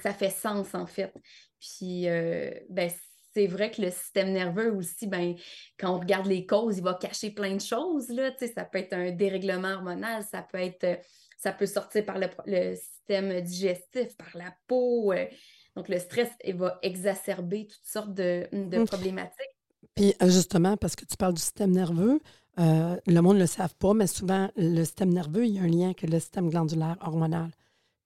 ça 0.00 0.14
fait 0.14 0.30
sens, 0.30 0.72
en 0.74 0.86
fait. 0.86 1.12
Puis, 1.60 2.08
euh, 2.08 2.52
ben, 2.70 2.88
c'est 3.34 3.48
vrai 3.48 3.72
que 3.72 3.82
le 3.82 3.90
système 3.90 4.30
nerveux 4.30 4.72
aussi, 4.72 5.08
ben, 5.08 5.34
quand 5.80 5.96
on 5.96 5.98
regarde 5.98 6.26
les 6.26 6.46
causes, 6.46 6.78
il 6.78 6.84
va 6.84 6.94
cacher 6.94 7.32
plein 7.32 7.56
de 7.56 7.60
choses. 7.60 8.10
Là, 8.10 8.30
ça 8.54 8.64
peut 8.64 8.78
être 8.78 8.92
un 8.92 9.10
dérèglement 9.10 9.72
hormonal, 9.72 10.22
ça 10.22 10.42
peut 10.42 10.58
être 10.58 11.00
ça 11.38 11.52
peut 11.52 11.66
sortir 11.66 12.06
par 12.06 12.18
le, 12.18 12.74
système 12.76 13.40
digestif, 13.40 14.16
par 14.16 14.30
la 14.34 14.54
peau. 14.66 15.12
Euh. 15.12 15.26
Donc, 15.76 15.88
le 15.88 15.98
stress 15.98 16.28
il 16.44 16.56
va 16.56 16.78
exacerber 16.82 17.66
toutes 17.66 17.84
sortes 17.84 18.14
de, 18.14 18.46
mmh. 18.52 18.84
problématiques. 18.86 19.56
Puis, 19.94 20.14
euh, 20.22 20.28
justement, 20.28 20.76
parce 20.76 20.96
que 20.96 21.04
tu 21.04 21.16
parles 21.16 21.34
du 21.34 21.40
système 21.42 21.70
nerveux, 21.70 22.20
euh, 22.60 22.96
le 23.06 23.20
monde 23.20 23.36
ne 23.36 23.42
le 23.42 23.46
savent 23.46 23.74
pas, 23.76 23.94
mais 23.94 24.06
souvent, 24.06 24.48
le 24.56 24.84
système 24.84 25.12
nerveux, 25.12 25.46
il 25.46 25.54
y 25.54 25.58
a 25.58 25.62
un 25.62 25.68
lien 25.68 25.86
avec 25.86 26.02
le 26.02 26.18
système 26.18 26.48
glandulaire 26.48 26.96
hormonal. 27.00 27.50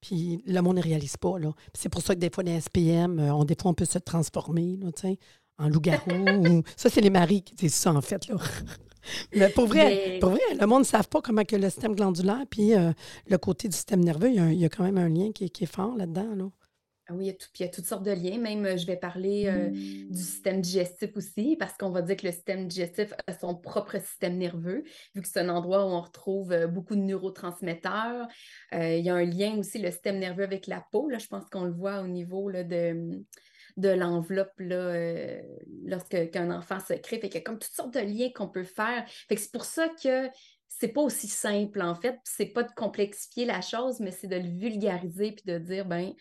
Puis 0.00 0.42
le 0.46 0.60
monde 0.60 0.76
ne 0.76 0.82
réalise 0.82 1.16
pas. 1.16 1.38
Là. 1.38 1.52
c'est 1.74 1.88
pour 1.88 2.02
ça 2.02 2.14
que 2.14 2.20
des 2.20 2.30
fois, 2.30 2.44
les 2.44 2.60
SPM, 2.60 3.18
euh, 3.18 3.34
on, 3.34 3.44
des 3.44 3.56
fois, 3.60 3.70
on 3.70 3.74
peut 3.74 3.84
se 3.84 3.98
transformer 3.98 4.78
là, 4.80 4.90
en 5.58 5.68
loup-garou. 5.68 6.62
Ça, 6.76 6.88
c'est 6.88 7.00
les 7.00 7.10
maris 7.10 7.42
qui 7.42 7.54
disent 7.54 7.74
ça, 7.74 7.92
en 7.92 8.00
fait. 8.00 8.28
Là. 8.28 8.36
Mais 9.34 9.48
pour 9.48 9.66
vrai, 9.66 10.18
pour 10.20 10.30
vrai, 10.30 10.40
le 10.58 10.66
monde 10.66 10.80
ne 10.80 10.86
savent 10.86 11.08
pas 11.08 11.20
comment 11.20 11.42
que 11.42 11.56
le 11.56 11.70
système 11.70 11.94
glandulaire 11.94 12.44
puis 12.48 12.74
euh, 12.74 12.92
le 13.26 13.38
côté 13.38 13.66
du 13.68 13.74
système 13.74 14.04
nerveux, 14.04 14.30
il 14.30 14.54
y, 14.54 14.64
a, 14.64 14.68
quand 14.68 14.84
même 14.84 14.98
un 14.98 15.08
lien 15.08 15.32
qui, 15.32 15.50
qui 15.50 15.64
est 15.64 15.72
fort 15.72 15.96
là-dedans. 15.96 16.34
Là. 16.36 16.44
Ah 17.10 17.14
oui, 17.14 17.24
il 17.24 17.26
y, 17.28 17.30
a 17.30 17.32
tout, 17.32 17.48
il 17.58 17.62
y, 17.62 17.64
a 17.64 17.70
toutes 17.70 17.86
sortes 17.86 18.02
de 18.02 18.10
liens. 18.10 18.36
Même, 18.36 18.66
euh, 18.66 18.76
je 18.76 18.86
vais 18.86 18.98
parler 18.98 19.46
euh, 19.46 19.70
du 19.70 20.18
système 20.18 20.60
digestif 20.60 21.16
aussi, 21.16 21.56
parce 21.58 21.72
qu'on 21.78 21.88
va 21.88 22.02
dire 22.02 22.16
que 22.16 22.26
le 22.26 22.32
système 22.32 22.68
digestif 22.68 23.14
a 23.26 23.32
son 23.32 23.54
propre 23.54 23.98
système 23.98 24.36
nerveux, 24.36 24.84
vu 25.14 25.22
que 25.22 25.26
c'est 25.26 25.40
un 25.40 25.48
endroit 25.48 25.86
où 25.86 25.88
on 25.88 26.02
retrouve 26.02 26.52
euh, 26.52 26.66
beaucoup 26.66 26.96
de 26.96 27.00
neurotransmetteurs. 27.00 28.28
il 28.72 29.00
y 29.00 29.08
a 29.08 29.14
un 29.14 29.24
lien 29.24 29.56
aussi, 29.56 29.78
le 29.78 29.90
système 29.90 30.18
nerveux 30.18 30.44
avec 30.44 30.66
la 30.66 30.84
peau. 30.92 31.08
Là, 31.08 31.16
je 31.16 31.28
pense 31.28 31.48
qu'on 31.48 31.64
le 31.64 31.72
voit 31.72 32.00
au 32.02 32.08
niveau 32.08 32.50
là, 32.50 32.62
de, 32.62 33.24
de 33.78 33.88
l'enveloppe 33.88 34.52
là, 34.58 35.40
lorsque 35.86 36.30
qu'un 36.30 36.50
enfant 36.50 36.78
se 36.78 36.92
crée. 36.92 37.20
Fait 37.20 37.30
qu'il 37.30 37.38
y 37.38 37.42
a 37.42 37.44
comme 37.44 37.58
toutes 37.58 37.72
sortes 37.72 37.94
de 37.94 38.00
liens 38.00 38.28
qu'on 38.34 38.48
peut 38.48 38.64
faire. 38.64 39.08
Fait 39.28 39.34
que 39.34 39.40
c'est 39.40 39.52
pour 39.52 39.64
ça 39.64 39.88
que 39.88 40.28
c'est 40.68 40.88
pas 40.88 41.00
aussi 41.00 41.26
simple, 41.26 41.80
en 41.80 41.94
fait. 41.94 42.18
C'est 42.24 42.52
pas 42.52 42.64
de 42.64 42.72
complexifier 42.72 43.46
la 43.46 43.62
chose, 43.62 43.98
mais 44.00 44.10
c'est 44.10 44.28
de 44.28 44.36
le 44.36 44.48
vulgariser 44.48 45.32
puis 45.32 45.44
de 45.46 45.58
dire, 45.58 45.86
ben 45.86 46.12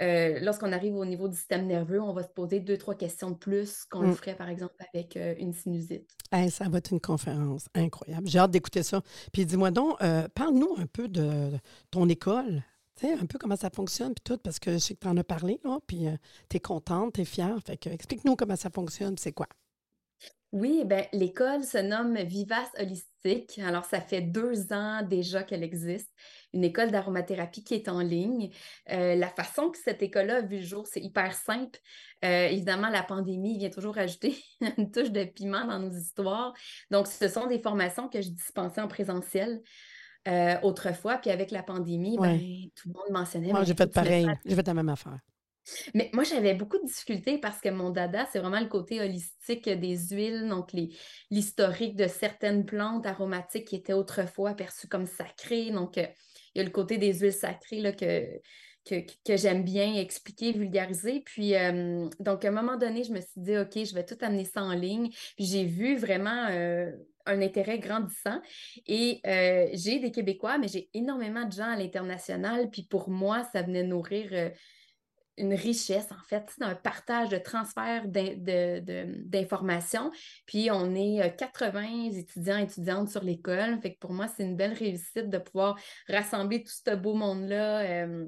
euh, 0.00 0.38
lorsqu'on 0.40 0.72
arrive 0.72 0.96
au 0.96 1.04
niveau 1.04 1.28
du 1.28 1.36
système 1.36 1.66
nerveux, 1.66 2.00
on 2.00 2.12
va 2.12 2.22
se 2.22 2.28
poser 2.28 2.60
deux, 2.60 2.78
trois 2.78 2.94
questions 2.94 3.30
de 3.30 3.36
plus 3.36 3.84
qu'on 3.84 4.02
le 4.02 4.08
mm. 4.08 4.14
ferait, 4.14 4.34
par 4.34 4.48
exemple, 4.48 4.74
avec 4.92 5.16
euh, 5.16 5.34
une 5.38 5.52
sinusite. 5.52 6.10
ça 6.50 6.68
va 6.68 6.78
être 6.78 6.92
une 6.92 7.00
conférence 7.00 7.66
incroyable. 7.74 8.28
J'ai 8.28 8.38
hâte 8.38 8.50
d'écouter 8.50 8.82
ça. 8.82 9.02
Puis 9.32 9.44
dis-moi 9.44 9.70
donc, 9.70 9.96
euh, 10.02 10.26
parle-nous 10.34 10.74
un 10.78 10.86
peu 10.86 11.08
de 11.08 11.50
ton 11.90 12.08
école. 12.08 12.62
Tu 12.96 13.06
sais, 13.06 13.12
un 13.14 13.26
peu 13.26 13.38
comment 13.38 13.56
ça 13.56 13.70
fonctionne, 13.70 14.14
puis 14.14 14.22
tout, 14.24 14.38
parce 14.38 14.58
que 14.58 14.72
je 14.72 14.78
sais 14.78 14.94
que 14.94 15.00
tu 15.00 15.08
en 15.08 15.16
as 15.16 15.24
parlé, 15.24 15.60
là, 15.64 15.78
puis 15.86 16.06
tu 16.48 16.56
es 16.56 16.60
contente, 16.60 17.14
tu 17.14 17.22
es 17.22 17.24
fière. 17.24 17.56
Fait 17.64 17.76
que 17.76 17.88
explique-nous 17.88 18.36
comment 18.36 18.56
ça 18.56 18.70
fonctionne, 18.70 19.16
c'est 19.16 19.32
quoi? 19.32 19.46
Oui, 20.52 20.82
ben, 20.84 21.04
l'école 21.12 21.62
se 21.62 21.78
nomme 21.78 22.18
Vivace 22.18 22.70
Holistique. 22.76 23.60
Alors, 23.64 23.84
ça 23.84 24.00
fait 24.00 24.20
deux 24.20 24.72
ans 24.72 25.02
déjà 25.02 25.44
qu'elle 25.44 25.62
existe 25.62 26.10
une 26.52 26.64
école 26.64 26.90
d'aromathérapie 26.90 27.62
qui 27.62 27.74
est 27.74 27.88
en 27.88 28.00
ligne. 28.00 28.50
Euh, 28.90 29.14
la 29.14 29.28
façon 29.28 29.70
que 29.70 29.78
cette 29.78 30.02
école-là 30.02 30.38
a 30.38 30.40
vu 30.40 30.56
le 30.56 30.64
jour, 30.64 30.86
c'est 30.86 31.00
hyper 31.00 31.34
simple. 31.34 31.78
Euh, 32.24 32.48
évidemment, 32.48 32.88
la 32.88 33.02
pandémie 33.02 33.58
vient 33.58 33.70
toujours 33.70 33.96
ajouter 33.98 34.36
une 34.78 34.90
touche 34.90 35.12
de 35.12 35.24
piment 35.24 35.66
dans 35.66 35.78
nos 35.78 35.92
histoires. 35.92 36.52
Donc, 36.90 37.06
ce 37.06 37.28
sont 37.28 37.46
des 37.46 37.60
formations 37.60 38.08
que 38.08 38.20
je 38.20 38.30
dispensais 38.30 38.80
en 38.80 38.88
présentiel. 38.88 39.62
Euh, 40.28 40.56
autrefois, 40.62 41.16
puis 41.16 41.30
avec 41.30 41.50
la 41.50 41.62
pandémie, 41.62 42.18
ben, 42.18 42.38
tout 42.74 42.88
le 42.88 42.92
monde 42.92 43.10
mentionnait. 43.10 43.52
Moi, 43.52 43.64
j'ai 43.64 43.74
fait 43.74 43.86
pareil. 43.86 44.26
J'ai 44.44 44.54
fait 44.54 44.66
la 44.66 44.74
même 44.74 44.88
affaire. 44.90 45.18
Mais 45.94 46.10
moi, 46.12 46.24
j'avais 46.24 46.54
beaucoup 46.54 46.78
de 46.78 46.86
difficultés 46.86 47.38
parce 47.38 47.60
que 47.60 47.68
mon 47.68 47.90
dada, 47.90 48.26
c'est 48.32 48.38
vraiment 48.38 48.60
le 48.60 48.68
côté 48.68 49.00
holistique 49.00 49.68
des 49.68 49.96
huiles, 50.10 50.48
donc 50.48 50.72
l'historique 51.30 51.96
de 51.96 52.06
certaines 52.06 52.64
plantes 52.64 53.06
aromatiques 53.06 53.68
qui 53.68 53.76
étaient 53.76 53.92
autrefois 53.92 54.54
perçues 54.54 54.88
comme 54.88 55.06
sacrées. 55.06 55.70
Donc, 55.70 55.98
euh, 55.98 56.06
il 56.54 56.58
y 56.58 56.60
a 56.60 56.64
le 56.64 56.70
côté 56.70 56.98
des 56.98 57.12
huiles 57.14 57.32
sacrées 57.32 57.80
là, 57.80 57.92
que, 57.92 58.26
que, 58.84 59.36
j'aime 59.36 59.62
bien 59.62 59.94
expliquer, 59.94 60.52
vulgariser. 60.52 61.20
Puis, 61.24 61.54
euh, 61.54 62.08
donc, 62.18 62.44
à 62.44 62.48
un 62.48 62.52
moment 62.52 62.76
donné, 62.76 63.04
je 63.04 63.12
me 63.12 63.20
suis 63.20 63.40
dit, 63.40 63.56
OK, 63.56 63.84
je 63.84 63.94
vais 63.94 64.04
tout 64.04 64.18
amener 64.20 64.44
ça 64.44 64.62
en 64.62 64.72
ligne. 64.72 65.10
Puis, 65.36 65.46
j'ai 65.46 65.64
vu 65.64 65.96
vraiment 65.96 66.48
euh, 66.50 66.90
un 67.26 67.42
intérêt 67.42 67.78
grandissant. 67.78 68.40
Et 68.86 69.20
j'ai 69.74 70.00
des 70.00 70.10
Québécois, 70.10 70.58
mais 70.58 70.68
j'ai 70.68 70.88
énormément 70.94 71.44
de 71.44 71.52
gens 71.52 71.70
à 71.70 71.76
l'international. 71.76 72.70
Puis, 72.70 72.82
pour 72.82 73.10
moi, 73.10 73.44
ça 73.52 73.62
venait 73.62 73.84
nourrir 73.84 74.52
une 75.40 75.54
richesse, 75.54 76.08
en 76.12 76.22
fait, 76.28 76.52
un 76.60 76.74
partage 76.74 77.30
de 77.30 77.38
transfert 77.38 78.06
d'informations. 78.06 80.10
Puis 80.46 80.70
on 80.70 80.94
est 80.94 81.34
80 81.36 81.82
euh, 81.82 82.18
étudiants 82.18 82.58
et 82.58 82.64
étudiantes 82.64 83.08
sur 83.08 83.24
l'école. 83.24 83.80
Fait 83.80 83.94
que 83.94 83.98
pour 83.98 84.12
moi, 84.12 84.26
c'est 84.28 84.44
une 84.44 84.56
belle 84.56 84.74
réussite 84.74 85.30
de 85.30 85.38
pouvoir 85.38 85.78
rassembler 86.08 86.62
tout 86.62 86.72
ce 86.72 86.94
beau 86.94 87.14
monde-là. 87.14 87.80
Euh, 87.80 88.26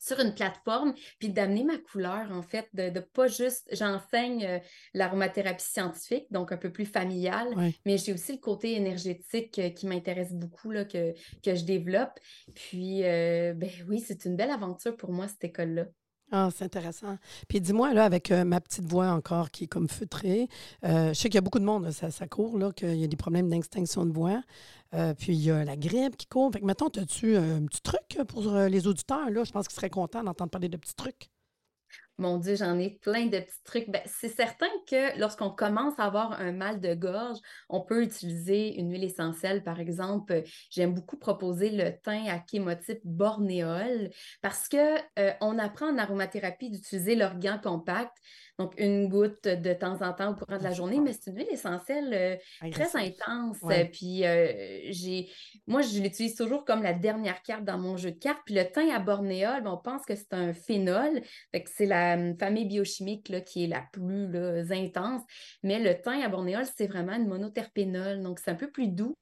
sur 0.00 0.20
une 0.20 0.32
plateforme, 0.32 0.94
puis 1.18 1.28
d'amener 1.28 1.64
ma 1.64 1.76
couleur, 1.76 2.30
en 2.30 2.40
fait, 2.40 2.68
de, 2.72 2.88
de 2.88 3.00
pas 3.00 3.26
juste, 3.26 3.68
j'enseigne 3.72 4.46
euh, 4.46 4.58
l'aromathérapie 4.94 5.64
scientifique, 5.64 6.26
donc 6.30 6.52
un 6.52 6.56
peu 6.56 6.70
plus 6.70 6.86
familiale, 6.86 7.48
mais 7.84 7.98
j'ai 7.98 8.12
aussi 8.12 8.30
le 8.30 8.38
côté 8.38 8.76
énergétique 8.76 9.60
qui 9.74 9.86
m'intéresse 9.88 10.32
beaucoup, 10.32 10.70
là, 10.70 10.84
que, 10.84 11.14
que 11.44 11.56
je 11.56 11.64
développe. 11.64 12.16
Puis, 12.54 13.00
ben 13.02 13.70
oui, 13.88 13.98
c'est 13.98 14.24
une 14.24 14.36
belle 14.36 14.52
aventure 14.52 14.96
pour 14.96 15.10
moi, 15.10 15.26
cette 15.26 15.42
école-là. 15.42 15.86
Ah, 16.30 16.50
c'est 16.54 16.64
intéressant. 16.64 17.16
Puis 17.48 17.60
dis-moi, 17.60 17.94
là, 17.94 18.04
avec 18.04 18.30
euh, 18.30 18.44
ma 18.44 18.60
petite 18.60 18.84
voix 18.84 19.08
encore 19.08 19.50
qui 19.50 19.64
est 19.64 19.66
comme 19.66 19.88
feutrée, 19.88 20.48
euh, 20.84 21.08
je 21.08 21.14
sais 21.14 21.28
qu'il 21.28 21.36
y 21.36 21.38
a 21.38 21.42
beaucoup 21.42 21.58
de 21.58 21.64
monde, 21.64 21.90
ça, 21.90 22.10
ça 22.10 22.26
court, 22.26 22.58
là, 22.58 22.70
qu'il 22.72 22.96
y 22.96 23.04
a 23.04 23.06
des 23.06 23.16
problèmes 23.16 23.48
d'extinction 23.48 24.04
de 24.04 24.12
voix. 24.12 24.42
Euh, 24.94 25.14
puis 25.14 25.32
il 25.32 25.42
y 25.42 25.50
a 25.50 25.64
la 25.64 25.76
grippe 25.76 26.16
qui 26.16 26.26
court. 26.26 26.50
Fait 26.52 26.60
que, 26.60 26.66
mettons, 26.66 26.88
as-tu 26.88 27.36
un 27.36 27.64
petit 27.64 27.80
truc 27.80 28.18
pour 28.28 28.42
les 28.52 28.86
auditeurs, 28.86 29.30
là? 29.30 29.44
Je 29.44 29.52
pense 29.52 29.68
qu'ils 29.68 29.76
seraient 29.76 29.90
contents 29.90 30.22
d'entendre 30.22 30.50
parler 30.50 30.68
de 30.68 30.76
petits 30.76 30.94
trucs. 30.94 31.30
Mon 32.18 32.38
Dieu, 32.38 32.56
j'en 32.56 32.76
ai 32.78 32.90
plein 32.90 33.26
de 33.26 33.38
petits 33.38 33.62
trucs. 33.64 33.88
Ben, 33.90 34.02
c'est 34.06 34.28
certain 34.28 34.66
que 34.88 35.16
lorsqu'on 35.18 35.50
commence 35.50 35.98
à 35.98 36.04
avoir 36.04 36.32
un 36.32 36.50
mal 36.50 36.80
de 36.80 36.94
gorge, 36.94 37.38
on 37.68 37.80
peut 37.80 38.02
utiliser 38.02 38.78
une 38.78 38.90
huile 38.90 39.04
essentielle, 39.04 39.62
par 39.62 39.78
exemple. 39.78 40.42
J'aime 40.70 40.94
beaucoup 40.94 41.16
proposer 41.16 41.70
le 41.70 41.92
thym 42.02 42.26
à 42.26 42.42
chémotype 42.50 43.00
bornéol 43.04 44.10
parce 44.42 44.68
qu'on 44.68 44.96
euh, 45.18 45.58
apprend 45.58 45.90
en 45.90 45.98
aromathérapie 45.98 46.70
d'utiliser 46.70 47.14
l'organ 47.14 47.60
compact 47.62 48.16
donc, 48.58 48.74
une 48.76 49.08
goutte 49.08 49.46
de 49.46 49.72
temps 49.72 50.02
en 50.02 50.12
temps 50.12 50.32
au 50.32 50.34
courant 50.34 50.58
de 50.58 50.64
la 50.64 50.72
journée, 50.72 50.98
mais 50.98 51.12
c'est 51.12 51.30
une 51.30 51.36
huile 51.36 51.48
essentielle 51.48 52.12
euh, 52.12 52.70
très 52.72 52.96
intense. 52.96 53.58
Puis, 53.92 54.26
euh, 54.26 54.80
j'ai, 54.90 55.30
moi, 55.68 55.80
je 55.80 56.00
l'utilise 56.00 56.34
toujours 56.34 56.64
comme 56.64 56.82
la 56.82 56.92
dernière 56.92 57.40
carte 57.42 57.62
dans 57.62 57.78
mon 57.78 57.96
jeu 57.96 58.10
de 58.10 58.18
cartes. 58.18 58.40
Puis, 58.44 58.56
le 58.56 58.64
thym 58.64 58.90
à 58.90 58.98
bornéol, 58.98 59.62
ben, 59.62 59.70
on 59.70 59.76
pense 59.76 60.04
que 60.04 60.16
c'est 60.16 60.32
un 60.32 60.52
phénol. 60.52 61.22
C'est 61.66 61.86
la 61.86 62.07
hum, 62.14 62.38
famille 62.38 62.66
biochimique 62.66 63.28
là, 63.28 63.40
qui 63.40 63.64
est 63.64 63.66
la 63.66 63.82
plus 63.92 64.72
intense. 64.72 65.22
Mais 65.62 65.78
le 65.78 66.00
thym 66.00 66.20
à 66.22 66.28
bornéol, 66.28 66.64
c'est 66.76 66.86
vraiment 66.86 67.14
une 67.14 67.28
monoterpénol. 67.28 68.22
Donc, 68.22 68.38
c'est 68.38 68.50
un 68.50 68.54
peu 68.56 68.70
plus 68.70 68.88
doux. 68.88 69.16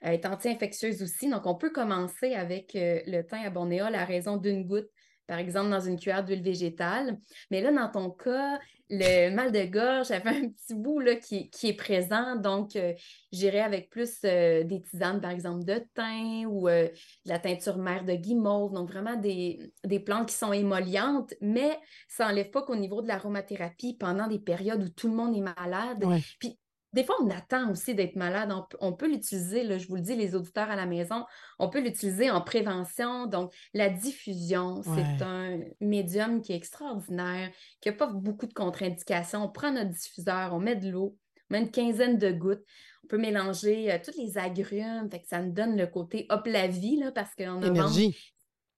Elle 0.00 0.14
est 0.14 0.26
anti-infectieuse 0.26 1.02
aussi. 1.02 1.28
Donc, 1.28 1.46
on 1.46 1.54
peut 1.54 1.70
commencer 1.70 2.34
avec 2.34 2.74
euh, 2.74 3.00
le 3.06 3.22
thym 3.22 3.38
à 3.44 3.50
bornéol 3.50 3.94
à 3.94 4.04
raison 4.04 4.36
d'une 4.36 4.66
goutte 4.66 4.88
par 5.28 5.38
exemple 5.38 5.70
dans 5.70 5.80
une 5.80 5.98
cuillère 5.98 6.24
d'huile 6.24 6.42
végétale. 6.42 7.18
Mais 7.50 7.60
là, 7.60 7.70
dans 7.70 7.88
ton 7.88 8.10
cas, 8.10 8.58
le 8.90 9.30
mal 9.30 9.52
de 9.52 9.64
gorge 9.64 10.10
avait 10.10 10.30
un 10.30 10.48
petit 10.48 10.74
bout 10.74 10.98
là, 11.00 11.16
qui, 11.16 11.50
est 11.62 11.76
présent. 11.76 12.36
Donc, 12.36 12.74
euh, 12.74 12.94
j'irai 13.30 13.60
avec 13.60 13.90
plus 13.90 14.18
euh, 14.24 14.64
des 14.64 14.80
tisanes, 14.80 15.20
par 15.20 15.30
exemple, 15.30 15.64
de 15.64 15.84
thym 15.94 16.46
ou 16.48 16.68
euh, 16.68 16.88
de 16.88 17.30
la 17.30 17.38
teinture 17.38 17.76
mère 17.76 18.04
de 18.04 18.14
guimauve. 18.14 18.72
Donc, 18.72 18.88
vraiment 18.90 19.16
des, 19.16 19.70
plantes 20.04 20.30
qui 20.30 20.34
sont 20.34 20.54
émollientes, 20.54 21.34
mais 21.42 21.78
ça 22.08 22.26
n'enlève 22.26 22.50
pas 22.50 22.62
qu'au 22.62 22.76
niveau 22.76 23.02
de 23.02 23.08
l'aromathérapie, 23.08 23.94
pendant 23.94 24.26
des 24.26 24.38
périodes 24.38 24.82
où 24.82 24.88
tout 24.88 25.08
le 25.08 25.14
monde 25.14 25.36
est 25.36 25.54
malade, 25.60 26.04
puis 26.38 26.58
des 26.98 27.04
fois, 27.04 27.14
on 27.20 27.30
attend 27.30 27.70
aussi 27.70 27.94
d'être 27.94 28.16
malade. 28.16 28.52
On, 28.80 28.92
peut 28.92 29.06
l'utiliser, 29.06 29.78
je 29.78 29.86
vous 29.86 29.94
le 29.94 30.00
dis, 30.02 30.16
les 30.16 30.34
auditeurs 30.34 30.68
à 30.68 30.74
la 30.74 30.84
maison, 30.84 31.24
on 31.60 31.70
peut 31.70 31.80
l'utiliser 31.80 32.28
en 32.28 32.40
prévention. 32.40 33.26
Donc, 33.26 33.54
la 33.72 33.88
diffusion, 33.88 34.82
c'est 34.82 35.22
un 35.24 35.60
médium 35.80 36.42
qui 36.42 36.52
est 36.52 36.56
extraordinaire, 36.56 37.52
qui 37.80 37.88
n'a 37.88 37.94
pas 37.94 38.08
beaucoup 38.08 38.46
de 38.46 38.52
contre-indications. 38.52 39.44
On 39.44 39.48
prend 39.48 39.70
notre 39.70 39.90
diffuseur, 39.90 40.52
on 40.52 40.58
met 40.58 40.74
de 40.74 40.90
l'eau, 40.90 41.16
on 41.48 41.54
met 41.54 41.60
une 41.60 41.70
quinzaine 41.70 42.18
de 42.18 42.32
gouttes. 42.32 42.64
On 43.04 43.06
peut 43.06 43.18
mélanger 43.18 43.92
euh, 43.92 43.98
tous 44.04 44.18
les 44.20 44.36
agrumes, 44.36 45.08
fait 45.08 45.20
que 45.20 45.28
ça 45.28 45.40
nous 45.40 45.52
donne 45.52 45.76
le 45.76 45.86
côté 45.86 46.26
hop 46.30 46.46
la 46.46 46.66
vie, 46.66 46.96
là, 46.96 47.12
parce 47.12 47.32
qu'en 47.36 47.60
novembre, 47.60 47.94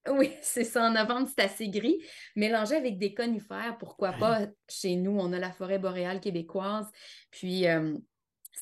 oui, 0.11 0.31
c'est 0.43 0.65
ça. 0.65 0.89
En 0.89 0.93
novembre, 0.93 1.27
c'est 1.35 1.45
assez 1.45 1.71
gris. 1.71 1.99
Mélangé 2.37 2.75
avec 2.77 2.99
des 2.99 3.15
conifères, 3.15 3.77
pourquoi 3.79 4.13
pas? 4.13 4.47
Chez 4.69 4.97
nous, 4.97 5.17
on 5.19 5.33
a 5.33 5.39
la 5.39 5.53
forêt 5.53 5.79
boréale 5.79 6.21
québécoise. 6.21 6.87
Puis, 7.31 7.67
euh, 7.67 7.97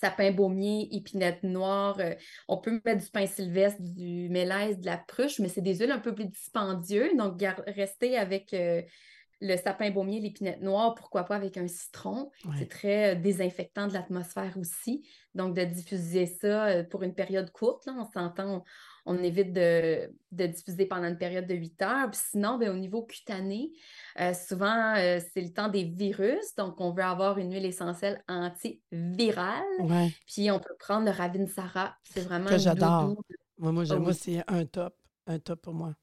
sapin 0.00 0.30
baumier, 0.32 0.88
épinette 0.92 1.42
noire. 1.42 1.98
Euh, 2.00 2.14
on 2.48 2.58
peut 2.58 2.80
mettre 2.84 3.04
du 3.04 3.10
pain 3.10 3.26
sylvestre, 3.26 3.80
du 3.80 4.28
mélèze, 4.28 4.78
de 4.78 4.86
la 4.86 4.98
pruche, 4.98 5.38
mais 5.38 5.48
c'est 5.48 5.60
des 5.60 5.76
huiles 5.76 5.90
un 5.90 5.98
peu 5.98 6.14
plus 6.14 6.26
dispendieux. 6.26 7.10
Donc, 7.16 7.42
rester 7.66 8.16
avec 8.16 8.54
euh, 8.54 8.82
le 9.40 9.56
sapin 9.56 9.90
baumier, 9.90 10.20
l'épinette 10.20 10.62
noire, 10.62 10.94
pourquoi 10.94 11.24
pas 11.24 11.36
avec 11.36 11.56
un 11.56 11.68
citron. 11.68 12.30
C'est 12.58 12.68
très 12.68 13.16
désinfectant 13.16 13.86
de 13.86 13.92
l'atmosphère 13.92 14.56
aussi. 14.58 15.08
Donc, 15.34 15.54
de 15.54 15.64
diffuser 15.64 16.26
ça 16.26 16.82
pour 16.84 17.02
une 17.02 17.14
période 17.14 17.50
courte, 17.50 17.86
là, 17.86 17.94
on 17.96 18.10
s'entend, 18.10 18.64
on 19.08 19.16
évite 19.22 19.54
de, 19.54 20.10
diffuser 20.30 20.84
pendant 20.84 21.08
une 21.08 21.16
période 21.16 21.46
de 21.46 21.54
8 21.54 21.82
heures. 21.82 22.08
sinon, 22.12 22.58
ben, 22.58 22.70
au 22.70 22.78
niveau 22.78 23.02
cutané, 23.02 23.72
euh, 24.20 24.34
souvent, 24.34 24.94
euh, 24.96 25.18
c'est 25.32 25.40
le 25.40 25.50
temps 25.50 25.68
des 25.68 25.84
virus. 25.84 26.54
Donc, 26.56 26.78
on 26.78 26.92
veut 26.92 27.02
avoir 27.02 27.38
une 27.38 27.50
huile 27.50 27.64
essentielle 27.64 28.22
antivirale. 28.28 29.64
Puis, 30.26 30.50
on 30.50 30.60
peut 30.60 30.76
prendre 30.78 31.06
le 31.06 31.10
Ravinsara. 31.10 31.96
C'est 32.02 32.20
vraiment 32.20 32.50
que 32.50 32.58
j'adore. 32.58 33.16
Moi, 33.56 33.72
moi, 33.72 33.84
ah 33.90 33.96
moi 33.96 34.12
c'est 34.12 34.44
un 34.46 34.66
top. 34.66 34.94
Un 35.26 35.38
top 35.38 35.62
pour 35.62 35.74
moi. 35.74 35.94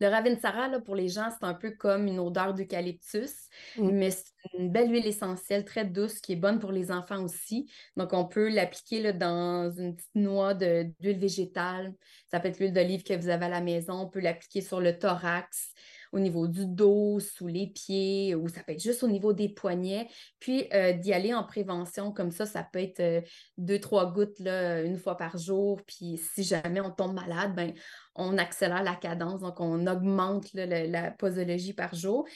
Le 0.00 0.08
Ravinsara, 0.08 0.68
là, 0.68 0.80
pour 0.80 0.96
les 0.96 1.08
gens, 1.08 1.30
c'est 1.30 1.46
un 1.46 1.54
peu 1.54 1.70
comme 1.70 2.06
une 2.06 2.18
odeur 2.18 2.54
d'eucalyptus, 2.54 3.48
mmh. 3.76 3.90
mais 3.90 4.10
c'est 4.10 4.32
une 4.58 4.70
belle 4.70 4.90
huile 4.90 5.06
essentielle 5.06 5.64
très 5.64 5.84
douce 5.84 6.20
qui 6.20 6.32
est 6.32 6.36
bonne 6.36 6.58
pour 6.58 6.72
les 6.72 6.90
enfants 6.90 7.22
aussi. 7.22 7.70
Donc, 7.96 8.12
on 8.12 8.24
peut 8.24 8.48
l'appliquer 8.48 9.12
dans 9.12 9.70
une 9.70 9.94
petite 9.94 10.14
noix 10.14 10.54
d'huile 10.54 11.18
végétale. 11.18 11.94
Ça 12.30 12.40
peut 12.40 12.48
être 12.48 12.58
l'huile 12.58 12.72
d'olive 12.72 13.04
que 13.04 13.14
vous 13.14 13.28
avez 13.28 13.46
à 13.46 13.50
la 13.50 13.60
maison. 13.60 13.94
On 13.94 14.08
peut 14.08 14.20
l'appliquer 14.20 14.60
sur 14.60 14.80
le 14.80 14.98
thorax 14.98 15.72
au 16.14 16.20
niveau 16.20 16.46
du 16.46 16.64
dos, 16.66 17.18
sous 17.18 17.48
les 17.48 17.66
pieds, 17.66 18.36
ou 18.36 18.48
ça 18.48 18.62
peut 18.62 18.72
être 18.72 18.82
juste 18.82 19.02
au 19.02 19.08
niveau 19.08 19.32
des 19.32 19.48
poignets. 19.48 20.08
Puis 20.38 20.68
euh, 20.72 20.92
d'y 20.92 21.12
aller 21.12 21.34
en 21.34 21.42
prévention, 21.42 22.12
comme 22.12 22.30
ça, 22.30 22.46
ça 22.46 22.62
peut 22.62 22.78
être 22.78 23.00
euh, 23.00 23.20
deux, 23.58 23.80
trois 23.80 24.12
gouttes 24.12 24.38
une 24.40 24.96
fois 24.96 25.16
par 25.16 25.36
jour. 25.36 25.80
Puis 25.86 26.20
si 26.34 26.44
jamais 26.44 26.80
on 26.80 26.92
tombe 26.92 27.14
malade, 27.14 27.54
ben, 27.56 27.74
on 28.14 28.38
accélère 28.38 28.84
la 28.84 28.94
cadence, 28.94 29.40
donc 29.40 29.58
on 29.58 29.86
augmente 29.88 30.46
la, 30.54 31.10
posologie 31.10 31.72
par 31.72 31.94
jour. 31.96 32.26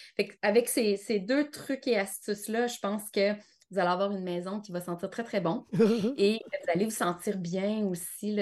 Avec 0.42 0.68
ces, 0.68 0.96
ces 0.96 1.20
deux 1.20 1.48
trucs 1.48 1.86
et 1.86 1.96
astuces-là, 1.96 2.66
je 2.66 2.78
pense 2.80 3.08
que 3.10 3.34
vous 3.70 3.78
allez 3.78 3.88
avoir 3.88 4.10
une 4.10 4.22
maison 4.22 4.60
qui 4.60 4.72
va 4.72 4.80
sentir 4.80 5.10
très, 5.10 5.24
très 5.24 5.40
bon. 5.40 5.66
et 6.16 6.40
vous 6.42 6.70
allez 6.72 6.84
vous 6.84 6.90
sentir 6.90 7.36
bien 7.36 7.84
aussi 7.86 8.36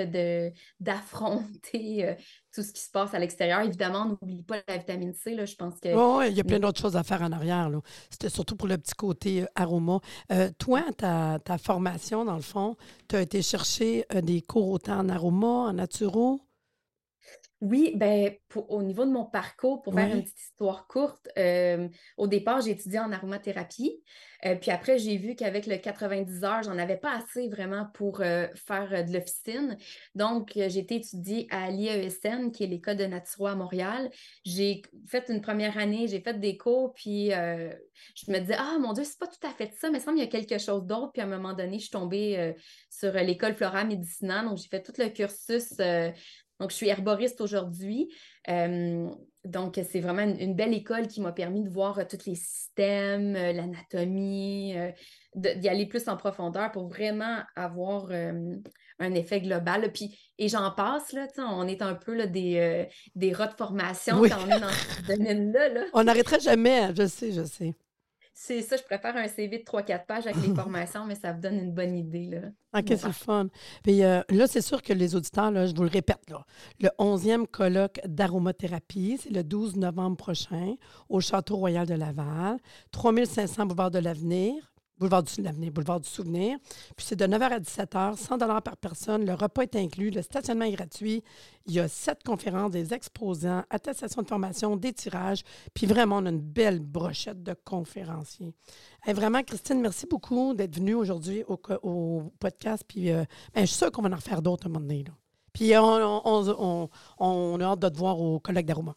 d'affronter 0.80 2.08
euh, 2.08 2.14
tout 2.52 2.62
ce 2.62 2.72
qui 2.72 2.80
se 2.80 2.90
passe 2.90 3.14
à 3.14 3.18
l'extérieur. 3.18 3.60
Évidemment, 3.60 4.06
n'oublie 4.06 4.42
pas 4.42 4.56
la 4.68 4.78
vitamine 4.78 5.14
C. 5.14 5.34
Là, 5.34 5.44
je 5.44 5.54
pense 5.56 5.78
que. 5.80 5.88
Oui, 6.18 6.30
il 6.30 6.36
y 6.36 6.40
a 6.40 6.44
plein 6.44 6.60
d'autres 6.60 6.80
choses 6.80 6.96
à 6.96 7.02
faire 7.02 7.22
en 7.22 7.32
arrière. 7.32 7.70
C'était 8.10 8.28
surtout 8.28 8.56
pour 8.56 8.68
le 8.68 8.78
petit 8.78 8.94
côté 8.94 9.42
euh, 9.42 9.46
aroma. 9.54 10.00
Euh, 10.32 10.50
toi, 10.58 10.82
ta, 10.96 11.38
ta, 11.44 11.58
formation, 11.58 12.24
dans 12.24 12.36
le 12.36 12.42
fond, 12.42 12.76
tu 13.08 13.16
as 13.16 13.22
été 13.22 13.42
chercher 13.42 14.04
des 14.22 14.42
cours 14.42 14.70
autant 14.70 14.98
en 14.98 15.08
aroma, 15.08 15.68
en 15.68 15.72
naturo? 15.72 16.40
Oui, 17.62 17.92
ben, 17.96 18.34
au 18.68 18.82
niveau 18.82 19.06
de 19.06 19.10
mon 19.10 19.24
parcours, 19.24 19.80
pour 19.80 19.94
faire 19.94 20.14
une 20.14 20.22
petite 20.22 20.38
histoire 20.38 20.86
courte, 20.86 21.26
euh, 21.38 21.88
au 22.18 22.26
départ, 22.26 22.60
j'ai 22.60 22.72
étudié 22.72 22.98
en 22.98 23.10
aromathérapie. 23.10 24.02
Euh, 24.44 24.56
puis 24.56 24.70
après, 24.70 24.98
j'ai 24.98 25.16
vu 25.16 25.34
qu'avec 25.34 25.66
le 25.66 25.78
90 25.78 26.44
heures, 26.44 26.62
j'en 26.64 26.76
avais 26.76 26.98
pas 26.98 27.16
assez 27.16 27.48
vraiment 27.48 27.86
pour 27.94 28.20
euh, 28.20 28.46
faire 28.66 29.06
de 29.06 29.10
l'officine. 29.10 29.78
Donc, 30.14 30.52
j'ai 30.54 30.80
été 30.80 30.96
étudier 30.96 31.46
à 31.50 31.70
l'IESN, 31.70 32.50
qui 32.52 32.64
est 32.64 32.66
l'École 32.66 32.98
de 32.98 33.06
naturo 33.06 33.46
à 33.46 33.54
Montréal. 33.54 34.10
J'ai 34.44 34.82
fait 35.08 35.24
une 35.30 35.40
première 35.40 35.78
année, 35.78 36.08
j'ai 36.08 36.20
fait 36.20 36.38
des 36.38 36.58
cours, 36.58 36.92
puis 36.92 37.30
je 37.30 38.30
me 38.30 38.38
disais, 38.38 38.56
ah 38.58 38.76
mon 38.78 38.92
Dieu, 38.92 39.04
c'est 39.04 39.18
pas 39.18 39.28
tout 39.28 39.46
à 39.46 39.50
fait 39.50 39.72
ça, 39.80 39.88
mais 39.90 39.96
il 39.96 40.02
semble 40.02 40.18
qu'il 40.18 40.26
y 40.26 40.28
a 40.28 40.30
quelque 40.30 40.62
chose 40.62 40.84
d'autre. 40.84 41.12
Puis 41.12 41.22
à 41.22 41.24
un 41.24 41.28
moment 41.28 41.54
donné, 41.54 41.78
je 41.78 41.84
suis 41.84 41.90
tombée 41.90 42.54
sur 42.90 43.12
l'école 43.14 43.54
Flora 43.54 43.84
Médicina. 43.84 44.44
Donc, 44.44 44.58
j'ai 44.58 44.68
fait 44.68 44.82
tout 44.82 44.92
le 44.98 45.08
cursus 45.08 45.72
Donc, 46.60 46.70
je 46.70 46.76
suis 46.76 46.88
herboriste 46.88 47.40
aujourd'hui. 47.40 48.12
Euh, 48.48 49.08
donc, 49.44 49.78
c'est 49.88 50.00
vraiment 50.00 50.22
une, 50.22 50.54
belle 50.54 50.74
école 50.74 51.06
qui 51.06 51.20
m'a 51.20 51.32
permis 51.32 51.62
de 51.62 51.68
voir 51.68 52.06
tous 52.08 52.26
les 52.26 52.34
systèmes, 52.34 53.34
l'anatomie, 53.34 54.74
d'y 55.34 55.68
aller 55.68 55.86
plus 55.86 56.08
en 56.08 56.16
profondeur 56.16 56.72
pour 56.72 56.88
vraiment 56.88 57.42
avoir 57.54 58.10
un 58.10 59.14
effet 59.14 59.40
global. 59.40 59.92
Puis, 59.92 60.18
et 60.38 60.48
j'en 60.48 60.72
passe, 60.72 61.12
là, 61.12 61.28
on 61.38 61.68
est 61.68 61.80
un 61.80 61.94
peu 61.94 62.14
là, 62.14 62.26
des, 62.26 62.88
des 63.14 63.32
rats 63.32 63.46
de 63.46 63.54
formation 63.54 64.20
quand 64.22 64.38
on 64.48 64.50
est 64.50 64.60
dans 64.60 64.68
ce 64.68 65.02
domaine-là. 65.16 65.84
On 65.92 66.02
n'arrêtera 66.02 66.38
jamais, 66.40 66.80
hein, 66.80 66.94
je 66.96 67.06
sais, 67.06 67.30
je 67.30 67.44
sais. 67.44 67.74
C'est 68.38 68.60
ça, 68.60 68.76
je 68.76 68.82
préfère 68.82 69.16
un 69.16 69.28
CV 69.28 69.60
de 69.60 69.64
3-4 69.64 70.04
pages 70.04 70.26
avec 70.26 70.46
les 70.46 70.54
formations, 70.54 71.06
mais 71.06 71.14
ça 71.14 71.32
vous 71.32 71.40
donne 71.40 71.58
une 71.58 71.72
bonne 71.72 71.96
idée. 71.96 72.26
Là. 72.26 72.78
OK, 72.78 72.84
c'est 72.88 73.06
le 73.06 73.12
fun. 73.12 73.48
Puis 73.82 74.04
euh, 74.04 74.20
là, 74.28 74.46
c'est 74.46 74.60
sûr 74.60 74.82
que 74.82 74.92
les 74.92 75.16
auditeurs, 75.16 75.50
là, 75.50 75.64
je 75.64 75.74
vous 75.74 75.84
le 75.84 75.88
répète, 75.88 76.20
là, 76.28 76.44
le 76.78 76.90
11e 76.98 77.46
colloque 77.46 77.98
d'aromathérapie, 78.04 79.18
c'est 79.22 79.30
le 79.30 79.42
12 79.42 79.76
novembre 79.76 80.18
prochain 80.18 80.74
au 81.08 81.22
Château 81.22 81.56
Royal 81.56 81.86
de 81.86 81.94
Laval, 81.94 82.58
3500 82.90 83.64
Boulevard 83.64 83.90
de 83.90 84.00
l'Avenir. 84.00 84.70
Boulevard 84.98 85.22
du, 85.22 85.70
boulevard 85.70 86.00
du 86.00 86.08
Souvenir. 86.08 86.58
Puis 86.96 87.06
c'est 87.06 87.16
de 87.16 87.26
9h 87.26 87.42
à 87.42 87.60
17h, 87.60 88.16
100 88.16 88.38
par 88.38 88.76
personne. 88.76 89.26
Le 89.26 89.34
repas 89.34 89.62
est 89.62 89.76
inclus, 89.76 90.10
le 90.10 90.22
stationnement 90.22 90.64
est 90.64 90.72
gratuit. 90.72 91.22
Il 91.66 91.74
y 91.74 91.80
a 91.80 91.88
sept 91.88 92.22
conférences, 92.24 92.70
des 92.70 92.94
exposants, 92.94 93.62
attestations 93.68 94.22
de 94.22 94.26
formation, 94.28 94.76
des 94.76 94.92
tirages. 94.92 95.42
Puis 95.74 95.86
vraiment, 95.86 96.16
on 96.18 96.26
a 96.26 96.30
une 96.30 96.40
belle 96.40 96.80
brochette 96.80 97.42
de 97.42 97.54
conférenciers. 97.64 98.54
Et 99.06 99.12
vraiment, 99.12 99.42
Christine, 99.42 99.80
merci 99.80 100.06
beaucoup 100.06 100.54
d'être 100.54 100.76
venue 100.76 100.94
aujourd'hui 100.94 101.44
au, 101.46 102.32
podcast. 102.38 102.84
Puis 102.88 103.10
euh, 103.10 103.24
ben, 103.54 103.62
je 103.62 103.66
suis 103.66 103.76
sûre 103.76 103.92
qu'on 103.92 104.02
va 104.02 104.08
en 104.08 104.16
refaire 104.16 104.40
d'autres 104.40 104.66
à 104.66 104.68
un 104.68 104.72
moment 104.72 104.86
donné. 104.86 105.04
Puis 105.52 105.76
on, 105.76 106.88
on, 107.18 107.60
a 107.60 107.64
hâte 107.64 107.78
de 107.78 107.88
te 107.88 107.96
voir 107.96 108.20
au 108.20 108.40
collègue 108.40 108.66
d'Aroma. 108.66 108.94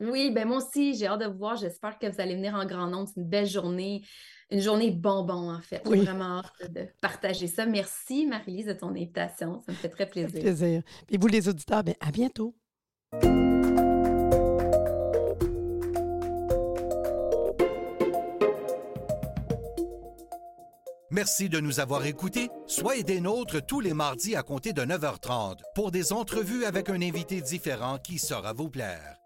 Oui, 0.00 0.30
ben 0.30 0.46
moi 0.46 0.58
aussi, 0.58 0.94
j'ai 0.94 1.06
hâte 1.06 1.20
de 1.20 1.26
vous 1.26 1.38
voir. 1.38 1.56
J'espère 1.56 1.98
que 1.98 2.06
vous 2.06 2.20
allez 2.20 2.34
venir 2.34 2.54
en 2.54 2.66
grand 2.66 2.86
nombre. 2.86 3.08
C'est 3.08 3.20
une 3.20 3.28
belle 3.28 3.46
journée 3.46 4.02
une 4.50 4.60
journée 4.60 4.90
bonbon, 4.90 5.50
en 5.50 5.60
fait. 5.60 5.82
J'ai 5.84 6.02
vraiment 6.02 6.38
hâte 6.38 6.72
de 6.72 6.86
partager 7.00 7.46
ça. 7.46 7.66
Merci, 7.66 8.26
Marie-Lise, 8.26 8.66
de 8.66 8.72
ton 8.74 8.90
invitation. 8.90 9.62
Ça 9.66 9.72
me 9.72 9.76
fait 9.76 9.88
très 9.88 10.06
plaisir. 10.06 10.40
plaisir. 10.40 10.82
Et 11.08 11.18
vous, 11.18 11.26
les 11.26 11.48
auditeurs, 11.48 11.82
bien, 11.82 11.94
à 12.00 12.10
bientôt. 12.10 12.54
Merci 21.10 21.48
de 21.48 21.60
nous 21.60 21.80
avoir 21.80 22.04
écoutés. 22.04 22.50
Soyez 22.66 23.02
des 23.02 23.20
nôtres 23.20 23.64
tous 23.64 23.80
les 23.80 23.94
mardis 23.94 24.36
à 24.36 24.42
compter 24.42 24.72
de 24.72 24.82
9h30 24.82 25.60
pour 25.74 25.90
des 25.90 26.12
entrevues 26.12 26.64
avec 26.64 26.90
un 26.90 27.00
invité 27.00 27.40
différent 27.40 27.96
qui 27.98 28.18
saura 28.18 28.52
vous 28.52 28.68
plaire. 28.68 29.25